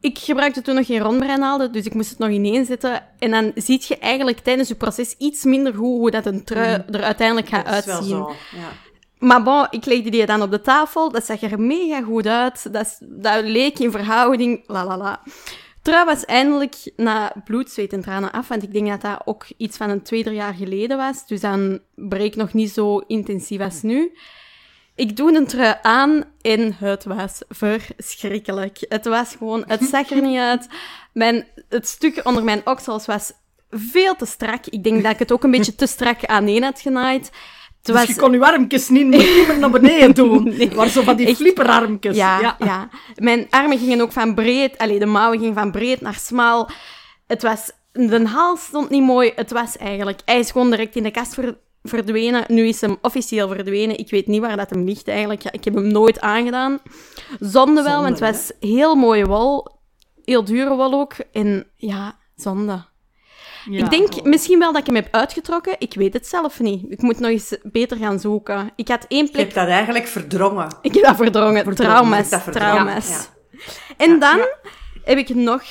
Ik 0.00 0.18
gebruikte 0.18 0.62
toen 0.62 0.74
nog 0.74 0.86
geen 0.86 0.98
rondbreinaalden, 0.98 1.72
dus 1.72 1.84
ik 1.84 1.94
moest 1.94 2.10
het 2.10 2.18
nog 2.18 2.28
ineenzetten. 2.28 3.04
En 3.18 3.30
dan 3.30 3.52
zie 3.54 3.84
je 3.86 3.98
eigenlijk 3.98 4.38
tijdens 4.38 4.68
het 4.68 4.78
proces 4.78 5.14
iets 5.18 5.44
minder 5.44 5.74
goed 5.74 5.98
hoe 5.98 6.10
dat 6.10 6.26
een 6.26 6.44
trui 6.44 6.84
er 6.90 7.02
uiteindelijk 7.02 7.48
gaat 7.48 7.66
dat 7.66 7.86
is 7.86 7.92
uitzien. 7.92 8.18
Wel 8.18 8.28
zo, 8.28 8.56
ja. 8.56 8.68
Maar 9.18 9.42
bon, 9.42 9.66
ik 9.70 9.84
legde 9.84 10.10
die 10.10 10.26
dan 10.26 10.42
op 10.42 10.50
de 10.50 10.60
tafel. 10.60 11.10
Dat 11.10 11.24
zag 11.24 11.42
er 11.42 11.60
mega 11.60 12.02
goed 12.02 12.26
uit. 12.26 12.72
Dat, 12.72 12.98
dat 13.00 13.44
leek 13.44 13.78
in 13.78 13.90
verhouding. 13.90 14.64
La 14.66 14.86
la 14.86 14.96
la. 14.96 15.22
Trui 15.82 16.04
was 16.04 16.24
eindelijk 16.24 16.74
na 16.96 17.32
bloed, 17.44 17.70
zweet 17.70 17.92
en 17.92 18.02
tranen 18.02 18.32
af. 18.32 18.48
Want 18.48 18.62
ik 18.62 18.72
denk 18.72 18.88
dat 18.88 19.00
dat 19.00 19.22
ook 19.24 19.46
iets 19.56 19.76
van 19.76 19.90
een 19.90 20.02
twee, 20.02 20.22
drie 20.22 20.36
jaar 20.36 20.54
geleden 20.54 20.96
was. 20.96 21.26
Dus 21.26 21.40
dan 21.40 21.80
breek 21.94 22.36
nog 22.36 22.52
niet 22.52 22.70
zo 22.70 22.98
intensief 22.98 23.60
als 23.60 23.82
nu. 23.82 24.12
Ik 24.94 25.16
doe 25.16 25.36
een 25.36 25.46
trui 25.46 25.74
aan 25.82 26.24
en 26.40 26.74
het 26.78 27.04
was 27.04 27.42
verschrikkelijk. 27.48 28.78
Het 28.88 29.04
was 29.04 29.34
gewoon, 29.34 29.64
het 29.66 29.82
zag 29.82 30.10
er 30.10 30.22
niet 30.22 30.38
uit. 30.38 30.68
Mijn, 31.12 31.46
het 31.68 31.88
stuk 31.88 32.20
onder 32.24 32.44
mijn 32.44 32.66
oksels 32.66 33.06
was 33.06 33.32
veel 33.70 34.16
te 34.16 34.26
strak. 34.26 34.66
Ik 34.66 34.84
denk 34.84 35.02
dat 35.02 35.12
ik 35.12 35.18
het 35.18 35.32
ook 35.32 35.44
een 35.44 35.50
beetje 35.50 35.74
te 35.74 35.86
strak 35.86 36.24
aaneen 36.24 36.62
had 36.62 36.80
genaaid. 36.80 37.30
Dus 37.86 37.96
was... 37.96 38.06
je 38.06 38.16
kon 38.16 38.32
je 38.32 38.40
armpjes 38.40 38.88
niet 38.88 39.06
meer 39.06 39.58
naar 39.58 39.70
beneden 39.70 40.14
doen. 40.24 40.44
nee. 40.44 40.70
Waar 40.74 40.88
zo 40.88 41.02
van 41.02 41.16
die 41.16 41.26
Echt... 41.26 41.36
flipperarmpjes. 41.36 42.16
Ja, 42.16 42.40
ja, 42.40 42.56
ja. 42.58 42.88
Mijn 43.14 43.46
armen 43.50 43.78
gingen 43.78 44.00
ook 44.00 44.12
van 44.12 44.34
breed... 44.34 44.78
Allee, 44.78 44.98
de 44.98 45.06
mouwen 45.06 45.38
gingen 45.38 45.54
van 45.54 45.70
breed 45.70 46.00
naar 46.00 46.14
smal. 46.14 46.68
Het 47.26 47.42
was... 47.42 47.70
De 47.92 48.26
hals 48.26 48.64
stond 48.64 48.90
niet 48.90 49.02
mooi. 49.02 49.32
Het 49.34 49.50
was 49.50 49.76
eigenlijk... 49.76 50.20
Hij 50.24 50.38
is 50.38 50.50
gewoon 50.50 50.70
direct 50.70 50.96
in 50.96 51.02
de 51.02 51.10
kast 51.10 51.34
ver, 51.34 51.58
verdwenen. 51.82 52.44
Nu 52.48 52.66
is 52.66 52.80
hem 52.80 52.96
officieel 53.02 53.48
verdwenen. 53.48 53.98
Ik 53.98 54.10
weet 54.10 54.26
niet 54.26 54.40
waar 54.40 54.56
dat 54.56 54.70
hem 54.70 54.84
ligt 54.84 55.08
eigenlijk. 55.08 55.44
Ik 55.44 55.64
heb 55.64 55.74
hem 55.74 55.88
nooit 55.88 56.20
aangedaan. 56.20 56.78
Zonde 57.40 57.82
wel, 57.82 57.84
zonde, 57.84 58.02
want 58.02 58.20
het 58.20 58.36
was 58.36 58.52
heel 58.60 58.94
mooie 58.94 59.26
wol. 59.26 59.66
Heel 60.24 60.44
dure 60.44 60.74
wol 60.74 60.92
ook. 60.92 61.14
En 61.32 61.66
ja, 61.76 62.16
zonde. 62.36 62.84
Ja. 63.70 63.84
Ik 63.84 63.90
denk 63.90 64.24
misschien 64.24 64.58
wel 64.58 64.72
dat 64.72 64.80
ik 64.80 64.86
hem 64.86 64.94
heb 64.94 65.08
uitgetrokken. 65.10 65.76
Ik 65.78 65.94
weet 65.94 66.12
het 66.12 66.26
zelf 66.26 66.60
niet. 66.60 66.84
Ik 66.88 67.02
moet 67.02 67.18
nog 67.18 67.30
eens 67.30 67.56
beter 67.62 67.96
gaan 67.96 68.20
zoeken. 68.20 68.70
Ik 68.76 68.88
had 68.88 69.04
één 69.08 69.30
plek... 69.30 69.46
Ik 69.46 69.54
heb 69.54 69.64
dat 69.64 69.74
eigenlijk 69.74 70.06
verdrongen. 70.06 70.68
Ik 70.82 70.94
heb 70.94 71.04
dat 71.04 71.16
verdrongen. 71.16 71.64
verdrongen. 71.64 71.94
Trauma's. 71.94 72.28
Dat 72.28 72.42
verdrongen. 72.42 72.72
Trauma's. 72.72 73.28
Ja. 73.50 73.58
En 73.96 74.18
dan 74.18 74.40
heb 75.04 75.18
ik 75.18 75.34
nog 75.34 75.62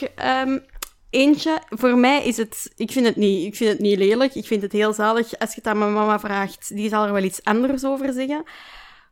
um, 0.45 0.63
eentje. 1.09 1.61
Voor 1.69 1.97
mij 1.97 2.25
is 2.25 2.37
het... 2.37 2.71
Ik 2.75 2.91
vind 2.91 3.05
het, 3.05 3.15
niet, 3.15 3.45
ik 3.45 3.55
vind 3.55 3.69
het 3.69 3.79
niet 3.79 3.97
lelijk. 3.97 4.35
Ik 4.35 4.45
vind 4.45 4.61
het 4.61 4.71
heel 4.71 4.93
zalig. 4.93 5.39
Als 5.39 5.49
je 5.49 5.55
het 5.55 5.67
aan 5.67 5.77
mijn 5.77 5.93
mama 5.93 6.19
vraagt, 6.19 6.75
die 6.75 6.89
zal 6.89 7.05
er 7.05 7.13
wel 7.13 7.23
iets 7.23 7.43
anders 7.43 7.85
over 7.85 8.13
zeggen. 8.13 8.43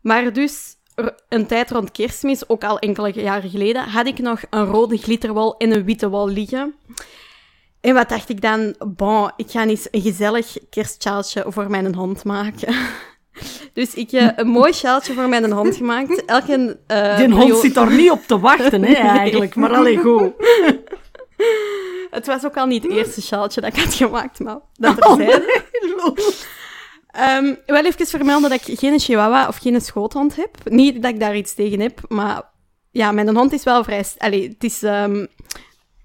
Maar 0.01 0.33
dus 0.33 0.75
een 1.29 1.47
tijd 1.47 1.71
rond 1.71 1.91
kerstmis, 1.91 2.49
ook 2.49 2.63
al 2.63 2.79
enkele 2.79 3.13
jaren 3.13 3.49
geleden, 3.49 3.83
had 3.83 4.07
ik 4.07 4.19
nog 4.19 4.41
een 4.49 4.65
rode 4.65 4.97
glitterwal 4.97 5.57
en 5.57 5.71
een 5.71 5.83
witte 5.83 6.09
wal 6.09 6.29
liggen. 6.29 6.75
En 7.83 7.93
wat 7.93 8.09
dacht 8.09 8.29
ik 8.29 8.41
dan? 8.41 8.75
Bon, 8.87 9.31
ik 9.35 9.51
ga 9.51 9.65
eens 9.65 9.87
een 9.91 10.01
gezellig 10.01 10.57
kerstsjaaltje 10.69 11.45
voor 11.47 11.69
mijn 11.69 11.95
hond 11.95 12.23
maken. 12.23 12.75
Dus 13.73 13.93
ik 13.93 14.11
heb 14.11 14.39
een 14.39 14.47
mooi 14.47 14.73
sjaaltje 14.73 15.13
voor 15.13 15.29
mijn 15.29 15.51
hond 15.51 15.75
gemaakt. 15.75 16.25
Elke, 16.25 16.79
uh, 16.87 17.17
Die 17.17 17.33
hond 17.33 17.57
zit 17.57 17.73
daar 17.73 17.91
niet 17.91 18.11
op 18.11 18.27
te 18.27 18.39
wachten, 18.39 18.83
hè, 18.83 18.93
eigenlijk. 19.23 19.55
Maar 19.55 19.73
alleen 19.73 19.99
goed. 19.99 20.31
Het 22.11 22.25
was 22.25 22.45
ook 22.45 22.57
al 22.57 22.65
niet 22.65 22.83
het 22.83 22.91
eerste 22.91 23.21
sjaaltje 23.21 23.61
dat 23.61 23.75
ik 23.75 23.83
had 23.83 23.93
gemaakt, 23.93 24.39
maar 24.39 24.59
dat 24.73 24.97
er 24.97 25.15
zijn. 25.15 25.41
Oh, 25.97 26.17
um, 27.43 27.57
wel 27.65 27.85
even 27.85 28.07
vermelden 28.07 28.49
dat 28.49 28.67
ik 28.67 28.79
geen 28.79 28.99
chihuahua 28.99 29.47
of 29.47 29.57
geen 29.57 29.81
schoothond 29.81 30.35
heb. 30.35 30.57
Niet 30.63 31.01
dat 31.01 31.11
ik 31.11 31.19
daar 31.19 31.35
iets 31.35 31.53
tegen 31.53 31.79
heb, 31.79 31.99
maar 32.07 32.41
ja, 32.91 33.11
mijn 33.11 33.35
hond 33.35 33.53
is 33.53 33.63
wel 33.63 33.83
vrij... 33.83 34.05
Allee, 34.17 34.47
het 34.49 34.63
is... 34.63 34.83
Um, 34.83 35.27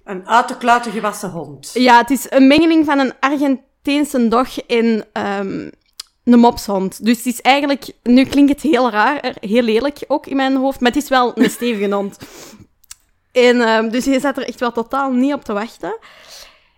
een 0.09 0.29
uit 0.29 0.49
de 0.49 0.57
kluiten 0.57 0.93
gewassen 0.93 1.31
hond. 1.31 1.71
Ja, 1.75 1.99
het 1.99 2.11
is 2.11 2.27
een 2.31 2.47
mengeling 2.47 2.85
van 2.85 2.99
een 2.99 3.13
Argentijn 3.21 3.67
tijdens 3.83 4.13
een 4.13 4.29
dag 4.29 4.67
in 4.67 5.05
um, 5.13 5.71
een 6.25 6.39
mopshond. 6.39 7.05
Dus 7.05 7.17
het 7.17 7.27
is 7.27 7.41
eigenlijk... 7.41 7.91
Nu 8.03 8.25
klinkt 8.25 8.51
het 8.51 8.61
heel 8.61 8.91
raar, 8.91 9.35
heel 9.41 9.63
lelijk 9.63 10.05
ook 10.07 10.27
in 10.27 10.37
mijn 10.37 10.57
hoofd, 10.57 10.81
maar 10.81 10.93
het 10.93 11.03
is 11.03 11.09
wel 11.09 11.33
een 11.35 11.51
stevige 11.51 11.95
hond. 11.95 12.19
En, 13.33 13.69
um, 13.69 13.91
dus 13.91 14.05
je 14.05 14.21
zat 14.21 14.37
er 14.37 14.47
echt 14.47 14.61
wel 14.61 14.73
totaal 14.73 15.11
niet 15.11 15.33
op 15.33 15.45
te 15.45 15.53
wachten. 15.53 15.99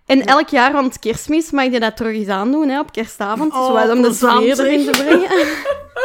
En 0.06 0.26
elk 0.26 0.48
jaar 0.48 0.72
rond 0.72 0.98
kerstmis 0.98 1.50
mag 1.50 1.64
je 1.64 1.80
dat 1.80 1.96
terug 1.96 2.14
eens 2.14 2.28
aandoen, 2.28 2.68
hè, 2.68 2.80
op 2.80 2.92
kerstavond. 2.92 3.52
Oh, 3.52 3.66
zoals 3.66 3.90
om 3.90 4.02
de 4.02 4.12
sfeer 4.12 4.60
erin 4.60 4.84
te 4.84 4.90
brengen. 4.90 5.30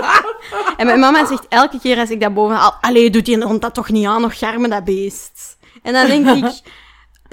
en 0.78 0.86
mijn 0.86 1.00
mama 1.00 1.26
zegt 1.26 1.46
elke 1.50 1.80
keer 1.80 2.00
als 2.00 2.10
ik 2.10 2.22
dat 2.22 2.34
boven 2.34 2.56
haal... 2.56 2.78
Allee, 2.82 3.10
doet 3.10 3.26
die 3.26 3.44
hond 3.44 3.62
dat 3.62 3.74
toch 3.74 3.90
niet 3.90 4.06
aan, 4.06 4.22
nog 4.22 4.38
garmen 4.38 4.70
dat 4.70 4.84
beest. 4.84 5.58
En 5.82 5.94
dan 5.94 6.08
denk 6.08 6.28
ik... 6.28 6.84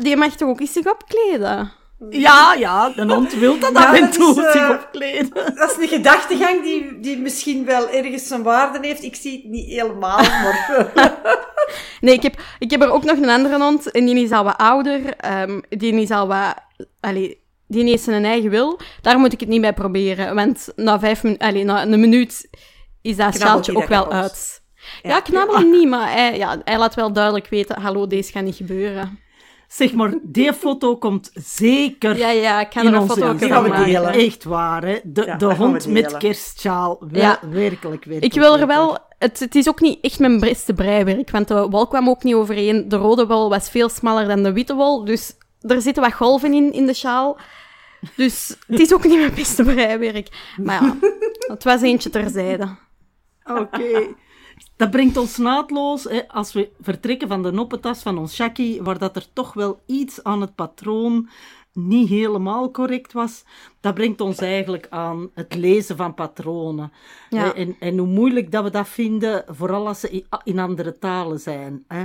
Die 0.02 0.16
mag 0.16 0.36
toch 0.36 0.48
ook 0.48 0.60
eens 0.60 0.72
zich 0.72 0.86
opkleden? 0.86 1.72
Ja, 2.10 2.54
ja, 2.54 2.88
de 2.88 3.06
hond 3.06 3.34
wil 3.34 3.58
dat 3.58 3.74
af 3.86 4.00
en 4.00 4.10
toe 4.10 4.34
zich 4.34 4.54
uh, 4.54 4.70
opkleden. 4.70 5.30
Dat 5.54 5.70
is 5.70 5.76
een 5.78 5.88
gedachtegang 5.88 6.62
die, 6.62 7.00
die 7.00 7.18
misschien 7.18 7.64
wel 7.64 7.90
ergens 7.90 8.26
zijn 8.26 8.42
waarde 8.42 8.86
heeft. 8.86 9.02
Ik 9.02 9.14
zie 9.14 9.32
het 9.32 9.44
niet 9.44 9.68
helemaal, 9.68 10.16
maar... 10.18 10.90
nee, 12.00 12.14
ik 12.14 12.22
heb, 12.22 12.40
ik 12.58 12.70
heb 12.70 12.82
er 12.82 12.90
ook 12.90 13.04
nog 13.04 13.16
een 13.16 13.28
andere 13.28 13.58
hond. 13.58 13.90
En 13.90 14.04
die 14.04 14.24
is 14.24 14.30
al 14.30 14.44
wat 14.44 14.56
ouder. 14.56 15.00
Um, 15.40 15.62
die 15.68 15.94
is 15.94 16.10
al 16.10 16.26
wat... 16.26 16.54
Allee, 17.00 17.42
die 17.66 17.84
heeft 17.84 18.02
zijn 18.02 18.24
eigen 18.24 18.50
wil. 18.50 18.80
Daar 19.00 19.18
moet 19.18 19.32
ik 19.32 19.40
het 19.40 19.48
niet 19.48 19.60
bij 19.60 19.72
proberen. 19.72 20.34
Want 20.34 20.72
na, 20.76 20.98
vijf 20.98 21.24
allee, 21.38 21.64
na 21.64 21.82
een 21.82 22.00
minuut 22.00 22.48
is 23.02 23.16
dat 23.16 23.34
schaaltje 23.34 23.76
ook 23.76 23.88
wel 23.88 24.12
uit. 24.12 24.62
Ja, 25.02 25.10
ja 25.10 25.20
knabbelen 25.20 25.70
niet, 25.70 25.88
maar 25.88 26.12
hij, 26.12 26.36
ja, 26.36 26.60
hij 26.64 26.78
laat 26.78 26.94
wel 26.94 27.12
duidelijk 27.12 27.48
weten... 27.48 27.80
Hallo, 27.80 28.06
deze 28.06 28.32
gaat 28.32 28.42
niet 28.42 28.56
gebeuren. 28.56 29.18
Zeg 29.72 29.92
maar, 29.92 30.14
die 30.22 30.52
foto 30.52 30.96
komt 30.96 31.30
zeker 31.34 32.16
Ja, 32.16 32.30
ja, 32.30 32.60
ik 32.60 32.70
kan 32.70 32.86
er 32.86 32.94
een 32.94 33.08
foto 33.08 33.36
van 33.38 33.68
maken. 33.68 34.06
Echt 34.06 34.44
waar, 34.44 34.84
hè. 34.84 34.98
De, 35.04 35.34
de 35.38 35.54
hond 35.54 35.86
met 35.86 36.16
kerstsjaal. 36.16 36.98
Wel, 37.10 37.22
ja. 37.22 37.38
werkelijk, 37.40 38.04
werkelijk. 38.04 38.24
Ik 38.24 38.32
wil 38.32 38.58
er 38.58 38.66
wel... 38.66 38.98
Het, 39.18 39.38
het 39.38 39.54
is 39.54 39.68
ook 39.68 39.80
niet 39.80 39.98
echt 40.00 40.18
mijn 40.18 40.40
beste 40.40 40.74
breiwerk, 40.74 41.30
want 41.30 41.48
de 41.48 41.68
wol 41.68 41.86
kwam 41.86 42.08
ook 42.08 42.22
niet 42.22 42.34
overeen. 42.34 42.88
De 42.88 42.96
rode 42.96 43.26
wol 43.26 43.48
was 43.48 43.70
veel 43.70 43.88
smaller 43.88 44.28
dan 44.28 44.42
de 44.42 44.52
witte 44.52 44.74
wol, 44.74 45.04
dus 45.04 45.36
er 45.60 45.80
zitten 45.80 46.02
wat 46.02 46.12
golven 46.12 46.54
in, 46.54 46.72
in 46.72 46.86
de 46.86 46.94
sjaal. 46.94 47.38
Dus 48.16 48.56
het 48.66 48.80
is 48.80 48.94
ook 48.94 49.04
niet 49.04 49.18
mijn 49.18 49.34
beste 49.34 49.62
breiwerk. 49.64 50.28
Maar 50.56 50.82
ja, 50.82 50.96
het 51.46 51.64
was 51.64 51.82
eentje 51.82 52.10
terzijde. 52.10 52.76
Oké. 53.44 54.14
Dat 54.76 54.90
brengt 54.90 55.16
ons 55.16 55.36
naadloos, 55.36 56.04
hè, 56.04 56.28
als 56.28 56.52
we 56.52 56.70
vertrekken 56.80 57.28
van 57.28 57.42
de 57.42 57.50
noppetas 57.50 58.02
van 58.02 58.18
ons 58.18 58.34
Shaki, 58.34 58.82
waar 58.82 58.98
dat 58.98 59.16
er 59.16 59.26
toch 59.32 59.52
wel 59.54 59.80
iets 59.86 60.22
aan 60.22 60.40
het 60.40 60.54
patroon 60.54 61.28
niet 61.72 62.08
helemaal 62.08 62.70
correct 62.70 63.12
was, 63.12 63.44
dat 63.80 63.94
brengt 63.94 64.20
ons 64.20 64.38
eigenlijk 64.38 64.86
aan 64.90 65.30
het 65.34 65.54
lezen 65.54 65.96
van 65.96 66.14
patronen. 66.14 66.92
Ja. 67.30 67.54
En, 67.54 67.76
en 67.80 67.98
hoe 67.98 68.06
moeilijk 68.06 68.50
dat 68.50 68.64
we 68.64 68.70
dat 68.70 68.88
vinden, 68.88 69.44
vooral 69.48 69.86
als 69.86 70.00
ze 70.00 70.24
in 70.44 70.58
andere 70.58 70.98
talen 70.98 71.40
zijn. 71.40 71.84
Hè. 71.88 72.04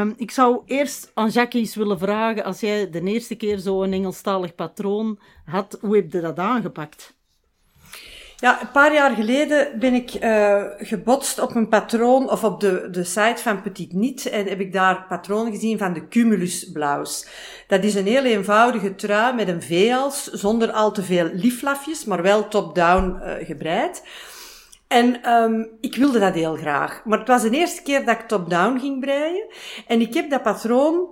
Um, 0.00 0.14
ik 0.16 0.30
zou 0.30 0.62
eerst 0.66 1.10
aan 1.14 1.28
Jackie 1.28 1.60
eens 1.60 1.74
willen 1.74 1.98
vragen, 1.98 2.44
als 2.44 2.60
jij 2.60 2.90
de 2.90 3.02
eerste 3.02 3.34
keer 3.34 3.58
zo'n 3.58 3.92
Engelstalig 3.92 4.54
patroon 4.54 5.18
had, 5.44 5.78
hoe 5.80 5.96
heb 5.96 6.12
je 6.12 6.20
dat 6.20 6.38
aangepakt? 6.38 7.18
Ja, 8.40 8.60
een 8.60 8.70
paar 8.70 8.94
jaar 8.94 9.14
geleden 9.14 9.78
ben 9.78 9.94
ik 9.94 10.14
uh, 10.14 10.64
gebotst 10.78 11.40
op 11.40 11.54
een 11.54 11.68
patroon, 11.68 12.30
of 12.30 12.44
op 12.44 12.60
de, 12.60 12.88
de 12.90 13.04
site 13.04 13.42
van 13.42 13.62
Petit 13.62 13.92
Niet, 13.92 14.26
en 14.26 14.46
heb 14.46 14.60
ik 14.60 14.72
daar 14.72 15.04
patroon 15.08 15.50
gezien 15.50 15.78
van 15.78 15.92
de 15.92 16.08
Cumulus 16.08 16.70
Blauws. 16.72 17.26
Dat 17.66 17.84
is 17.84 17.94
een 17.94 18.06
heel 18.06 18.24
eenvoudige 18.24 18.94
trui 18.94 19.34
met 19.34 19.48
een 19.48 19.62
V-als, 19.62 20.24
zonder 20.24 20.72
al 20.72 20.92
te 20.92 21.02
veel 21.02 21.30
lieflafjes, 21.32 22.04
maar 22.04 22.22
wel 22.22 22.48
top-down 22.48 23.20
uh, 23.22 23.46
gebreid. 23.46 24.02
En 24.88 25.32
um, 25.32 25.68
ik 25.80 25.96
wilde 25.96 26.18
dat 26.18 26.34
heel 26.34 26.56
graag. 26.56 27.04
Maar 27.04 27.18
het 27.18 27.28
was 27.28 27.42
de 27.42 27.50
eerste 27.50 27.82
keer 27.82 28.04
dat 28.04 28.18
ik 28.18 28.28
top-down 28.28 28.78
ging 28.78 29.00
breien. 29.00 29.46
En 29.86 30.00
ik 30.00 30.14
heb 30.14 30.30
dat 30.30 30.42
patroon 30.42 31.08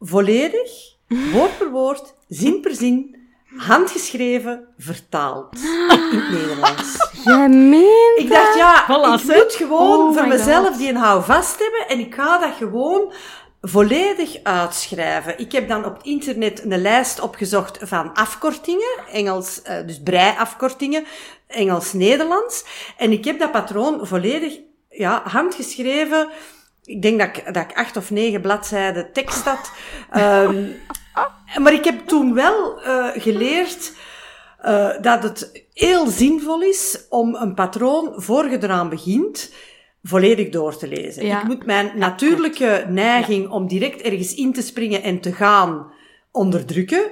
volledig, 0.00 0.96
woord 1.32 1.58
per 1.58 1.70
woord, 1.70 2.14
zin 2.28 2.60
per 2.60 2.74
zin, 2.74 3.16
handgeschreven 3.56 4.66
vertaald 4.78 5.56
in 5.56 6.18
het 6.18 6.30
Nederlands. 6.30 7.10
Jij 7.24 7.48
meent 7.48 8.18
Ik 8.18 8.28
dacht, 8.28 8.56
ja, 8.56 8.82
ik 8.82 9.24
moet 9.24 9.54
gewoon 9.54 10.08
oh 10.08 10.16
voor 10.16 10.28
mezelf 10.28 10.76
die 10.76 10.88
een 10.88 10.96
houvast 10.96 11.58
hebben 11.58 11.88
en 11.88 11.98
ik 11.98 12.14
ga 12.14 12.38
dat 12.38 12.52
gewoon 12.58 13.12
volledig 13.60 14.42
uitschrijven. 14.42 15.38
Ik 15.38 15.52
heb 15.52 15.68
dan 15.68 15.84
op 15.84 15.96
het 15.96 16.06
internet 16.06 16.64
een 16.64 16.82
lijst 16.82 17.20
opgezocht 17.20 17.78
van 17.82 18.14
afkortingen, 18.14 19.04
Engels, 19.12 19.60
uh, 19.68 19.86
dus 19.86 20.02
brei-afkortingen, 20.02 21.04
Engels-Nederlands. 21.46 22.64
En 22.96 23.12
ik 23.12 23.24
heb 23.24 23.38
dat 23.38 23.52
patroon 23.52 24.06
volledig 24.06 24.58
ja, 24.88 25.22
handgeschreven. 25.24 26.28
Ik 26.84 27.02
denk 27.02 27.18
dat 27.18 27.28
ik, 27.28 27.54
dat 27.54 27.70
ik 27.70 27.76
acht 27.76 27.96
of 27.96 28.10
negen 28.10 28.40
bladzijden 28.40 29.12
tekst 29.12 29.44
had. 29.44 29.70
Um, 30.16 30.76
maar 31.58 31.72
ik 31.72 31.84
heb 31.84 32.06
toen 32.06 32.34
wel 32.34 32.78
uh, 32.78 33.06
geleerd 33.14 33.92
uh, 34.64 34.90
dat 35.00 35.22
het 35.22 35.66
heel 35.72 36.06
zinvol 36.06 36.62
is 36.62 37.06
om 37.08 37.34
een 37.34 37.54
patroon, 37.54 38.12
voor 38.16 38.50
je 38.50 38.62
eraan 38.62 38.88
begint, 38.88 39.52
volledig 40.02 40.48
door 40.48 40.76
te 40.76 40.88
lezen. 40.88 41.26
Ja. 41.26 41.40
Ik 41.40 41.46
moet 41.46 41.66
mijn 41.66 41.90
natuurlijke 41.94 42.86
neiging 42.88 43.48
om 43.48 43.68
direct 43.68 44.00
ergens 44.00 44.34
in 44.34 44.52
te 44.52 44.62
springen 44.62 45.02
en 45.02 45.20
te 45.20 45.32
gaan 45.32 45.92
onderdrukken. 46.30 47.02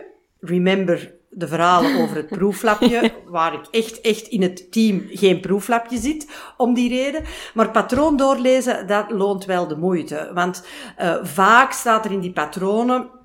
Remember 0.40 1.12
de 1.30 1.48
verhalen 1.48 2.00
over 2.00 2.16
het 2.16 2.28
proeflapje, 2.38 3.12
waar 3.26 3.52
ik 3.52 3.66
echt, 3.70 4.00
echt 4.00 4.26
in 4.26 4.42
het 4.42 4.72
team 4.72 5.04
geen 5.08 5.40
proeflapje 5.40 5.98
zit, 5.98 6.26
om 6.56 6.74
die 6.74 6.88
reden. 6.88 7.24
Maar 7.54 7.70
patroon 7.70 8.16
doorlezen, 8.16 8.86
dat 8.86 9.10
loont 9.10 9.44
wel 9.44 9.68
de 9.68 9.76
moeite. 9.76 10.30
Want 10.34 10.64
uh, 11.00 11.14
vaak 11.22 11.72
staat 11.72 12.04
er 12.04 12.10
in 12.10 12.20
die 12.20 12.32
patronen 12.32 13.20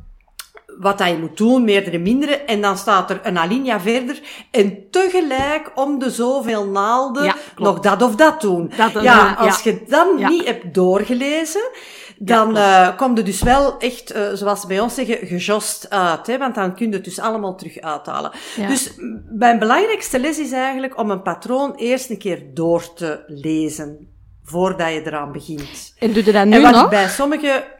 wat 0.79 0.97
dat 0.97 1.07
je 1.07 1.17
moet 1.17 1.37
doen, 1.37 1.63
meerdere 1.63 1.97
mindere. 1.97 2.35
En 2.35 2.61
dan 2.61 2.77
staat 2.77 3.09
er 3.09 3.19
een 3.23 3.37
alinea 3.37 3.79
verder. 3.79 4.21
En 4.51 4.89
tegelijk 4.91 5.71
om 5.75 5.99
de 5.99 6.11
zoveel 6.11 6.65
naalden 6.65 7.35
nog 7.57 7.79
dat 7.79 8.01
of 8.01 8.15
dat 8.15 8.41
doen. 8.41 8.71
Dat, 8.77 9.03
ja, 9.03 9.33
als 9.33 9.61
je 9.61 9.83
dan 9.87 10.07
niet 10.15 10.45
hebt 10.45 10.73
doorgelezen, 10.73 11.69
dan 12.17 12.53
ja, 12.53 12.89
uh, 12.89 12.97
komt 12.97 13.17
het 13.17 13.25
dus 13.25 13.41
wel 13.41 13.79
echt, 13.79 14.15
uh, 14.15 14.27
zoals 14.33 14.61
ze 14.61 14.67
bij 14.67 14.79
ons 14.79 14.95
zeggen, 14.95 15.27
gejost 15.27 15.89
uit. 15.89 16.27
Hè? 16.27 16.37
Want 16.37 16.55
dan 16.55 16.75
kun 16.75 16.87
je 16.89 16.93
het 16.93 17.03
dus 17.03 17.19
allemaal 17.19 17.55
terug 17.55 17.79
uithalen. 17.79 18.31
Dus 18.67 18.93
mijn 19.37 19.59
belangrijkste 19.59 20.19
les 20.19 20.39
is 20.39 20.51
eigenlijk 20.51 20.97
om 20.97 21.11
een 21.11 21.21
patroon 21.21 21.75
eerst 21.75 22.09
een 22.09 22.17
keer 22.17 22.43
door 22.53 22.93
te 22.93 23.23
lezen. 23.27 24.15
Voordat 24.43 24.93
je 24.93 25.01
eraan 25.05 25.31
begint. 25.31 25.93
En 25.99 26.13
doe 26.13 26.25
je 26.25 26.31
dat 26.31 26.45
nu 26.45 26.55
en 26.55 26.61
wat 26.61 26.71
nog? 26.71 26.89
bij 26.89 27.07
sommige... 27.07 27.75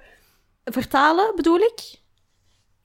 Vertalen, 0.64 1.32
bedoel 1.36 1.60
ik? 1.60 2.00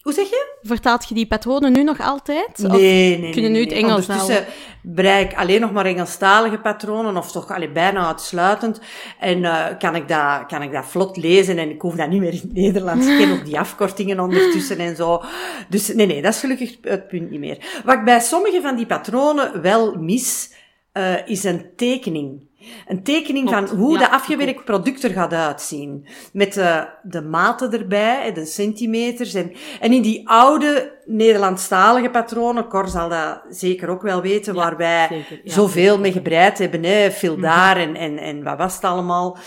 Hoe 0.03 0.13
zeg 0.13 0.29
je? 0.29 0.57
Vertaalt 0.63 1.09
je 1.09 1.15
die 1.15 1.27
patronen 1.27 1.73
nu 1.73 1.83
nog 1.83 2.01
altijd? 2.01 2.59
Nee, 2.59 2.71
nee, 2.71 3.19
nee. 3.19 3.33
Kunnen 3.33 3.53
nu 3.53 3.61
het 3.61 3.73
Engels 3.73 4.09
Ondertussen 4.09 4.47
bereik 4.83 5.33
ik 5.33 5.39
alleen 5.39 5.61
nog 5.61 5.73
maar 5.73 5.85
Engelstalige 5.85 6.59
patronen, 6.59 7.17
of 7.17 7.33
toch 7.33 7.51
allee, 7.51 7.71
bijna 7.71 8.07
uitsluitend. 8.07 8.81
En 9.19 9.39
uh, 9.39 9.67
kan, 9.79 9.95
ik 9.95 10.09
dat, 10.09 10.47
kan 10.47 10.63
ik 10.63 10.73
dat 10.73 10.87
vlot 10.87 11.17
lezen 11.17 11.59
en 11.59 11.71
ik 11.71 11.81
hoef 11.81 11.95
dat 11.95 12.09
niet 12.09 12.21
meer 12.21 12.33
in 12.33 12.41
het 12.41 12.53
Nederlands. 12.53 13.07
Ik 13.07 13.19
ken 13.19 13.33
ook 13.33 13.45
die 13.45 13.59
afkortingen 13.65 14.21
ondertussen 14.21 14.79
en 14.79 14.97
zo. 14.97 15.23
Dus 15.69 15.95
nee, 15.95 16.07
nee, 16.07 16.23
dat 16.23 16.35
is 16.35 16.41
gelukkig 16.41 16.77
het 16.81 17.09
punt 17.09 17.31
niet 17.31 17.41
meer. 17.41 17.83
Wat 17.85 17.95
ik 17.95 18.05
bij 18.05 18.21
sommige 18.21 18.61
van 18.61 18.77
die 18.77 18.87
patronen 18.87 19.63
wel 19.63 19.95
mis, 19.95 20.51
uh, 20.93 21.27
is 21.29 21.45
een 21.45 21.67
tekening. 21.77 22.51
Een 22.87 23.03
tekening 23.03 23.51
van 23.51 23.69
hoe 23.69 23.99
de 23.99 24.11
afgewerkt 24.11 24.65
product 24.65 25.03
er 25.03 25.11
gaat 25.11 25.33
uitzien. 25.33 26.07
Met 26.33 26.53
de, 26.53 26.89
de 27.03 27.23
maten 27.23 27.73
erbij, 27.73 28.33
de 28.33 28.45
centimeters. 28.45 29.35
En, 29.35 29.53
en 29.81 29.93
in 29.93 30.03
die 30.03 30.29
oude 30.29 31.01
Nederlandstalige 31.05 32.11
patronen, 32.11 32.69
Cor 32.69 32.89
zal 32.89 33.09
dat 33.09 33.41
zeker 33.49 33.89
ook 33.89 34.03
wel 34.03 34.21
weten, 34.21 34.55
waar 34.55 34.77
wij 34.77 35.25
zoveel 35.45 35.99
mee 35.99 36.13
gebreid 36.13 36.59
hebben. 36.59 36.83
Hè, 36.85 37.11
veel 37.11 37.33
mhm. 37.33 37.43
daar 37.43 37.77
en, 37.77 37.95
en, 37.95 38.19
en 38.19 38.43
wat 38.43 38.59
was 38.59 38.75
het 38.75 38.85
allemaal. 38.85 39.39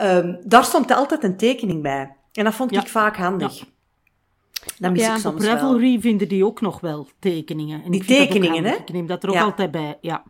Um, 0.00 0.38
daar 0.44 0.64
stond 0.64 0.94
altijd 0.94 1.24
een 1.24 1.36
tekening 1.36 1.82
bij. 1.82 2.16
En 2.32 2.44
dat 2.44 2.54
vond 2.54 2.76
ik 2.76 2.88
vaak 2.88 3.16
handig. 3.16 3.64
Dat 4.78 4.92
mis 4.92 5.08
ik 5.08 5.16
soms 5.16 5.24
Op 5.24 5.40
Ravelry 5.40 6.00
vinden 6.00 6.28
die 6.28 6.44
ook 6.44 6.60
nog 6.60 6.80
wel 6.80 7.08
tekeningen. 7.18 7.82
En 7.84 7.90
die 7.90 8.04
tekeningen, 8.04 8.64
hè? 8.64 8.74
Ik 8.74 8.92
neem 8.92 9.06
dat 9.06 9.22
er 9.22 9.30
ook 9.30 9.36
altijd 9.36 9.70
bij, 9.70 9.98
ja. 10.00 10.22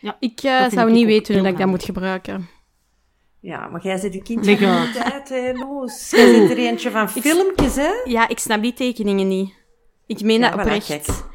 Ja, 0.00 0.16
ik 0.20 0.42
uh, 0.42 0.68
zou 0.68 0.90
niet 0.90 1.06
weten 1.06 1.38
hoe 1.38 1.48
ik 1.48 1.58
dat 1.58 1.66
moet 1.66 1.84
gebruiken. 1.84 2.48
Ja, 3.40 3.68
maar 3.68 3.82
jij 3.82 3.98
zit 3.98 4.14
een 4.14 4.22
kindje 4.22 4.58
van 4.58 4.80
de 4.80 4.90
tijd, 4.92 5.28
hè, 5.28 5.52
Loes. 5.52 6.10
Jij 6.10 6.34
zit 6.34 6.50
er 6.50 6.58
eentje 6.58 6.90
van 6.90 7.10
filmpjes, 7.10 7.76
hè? 7.76 7.90
Ja, 8.04 8.28
ik 8.28 8.38
snap 8.38 8.62
die 8.62 8.72
tekeningen 8.72 9.28
niet. 9.28 9.54
Ik 10.06 10.22
meen 10.22 10.40
dat 10.40 10.54
oprecht. 10.54 11.28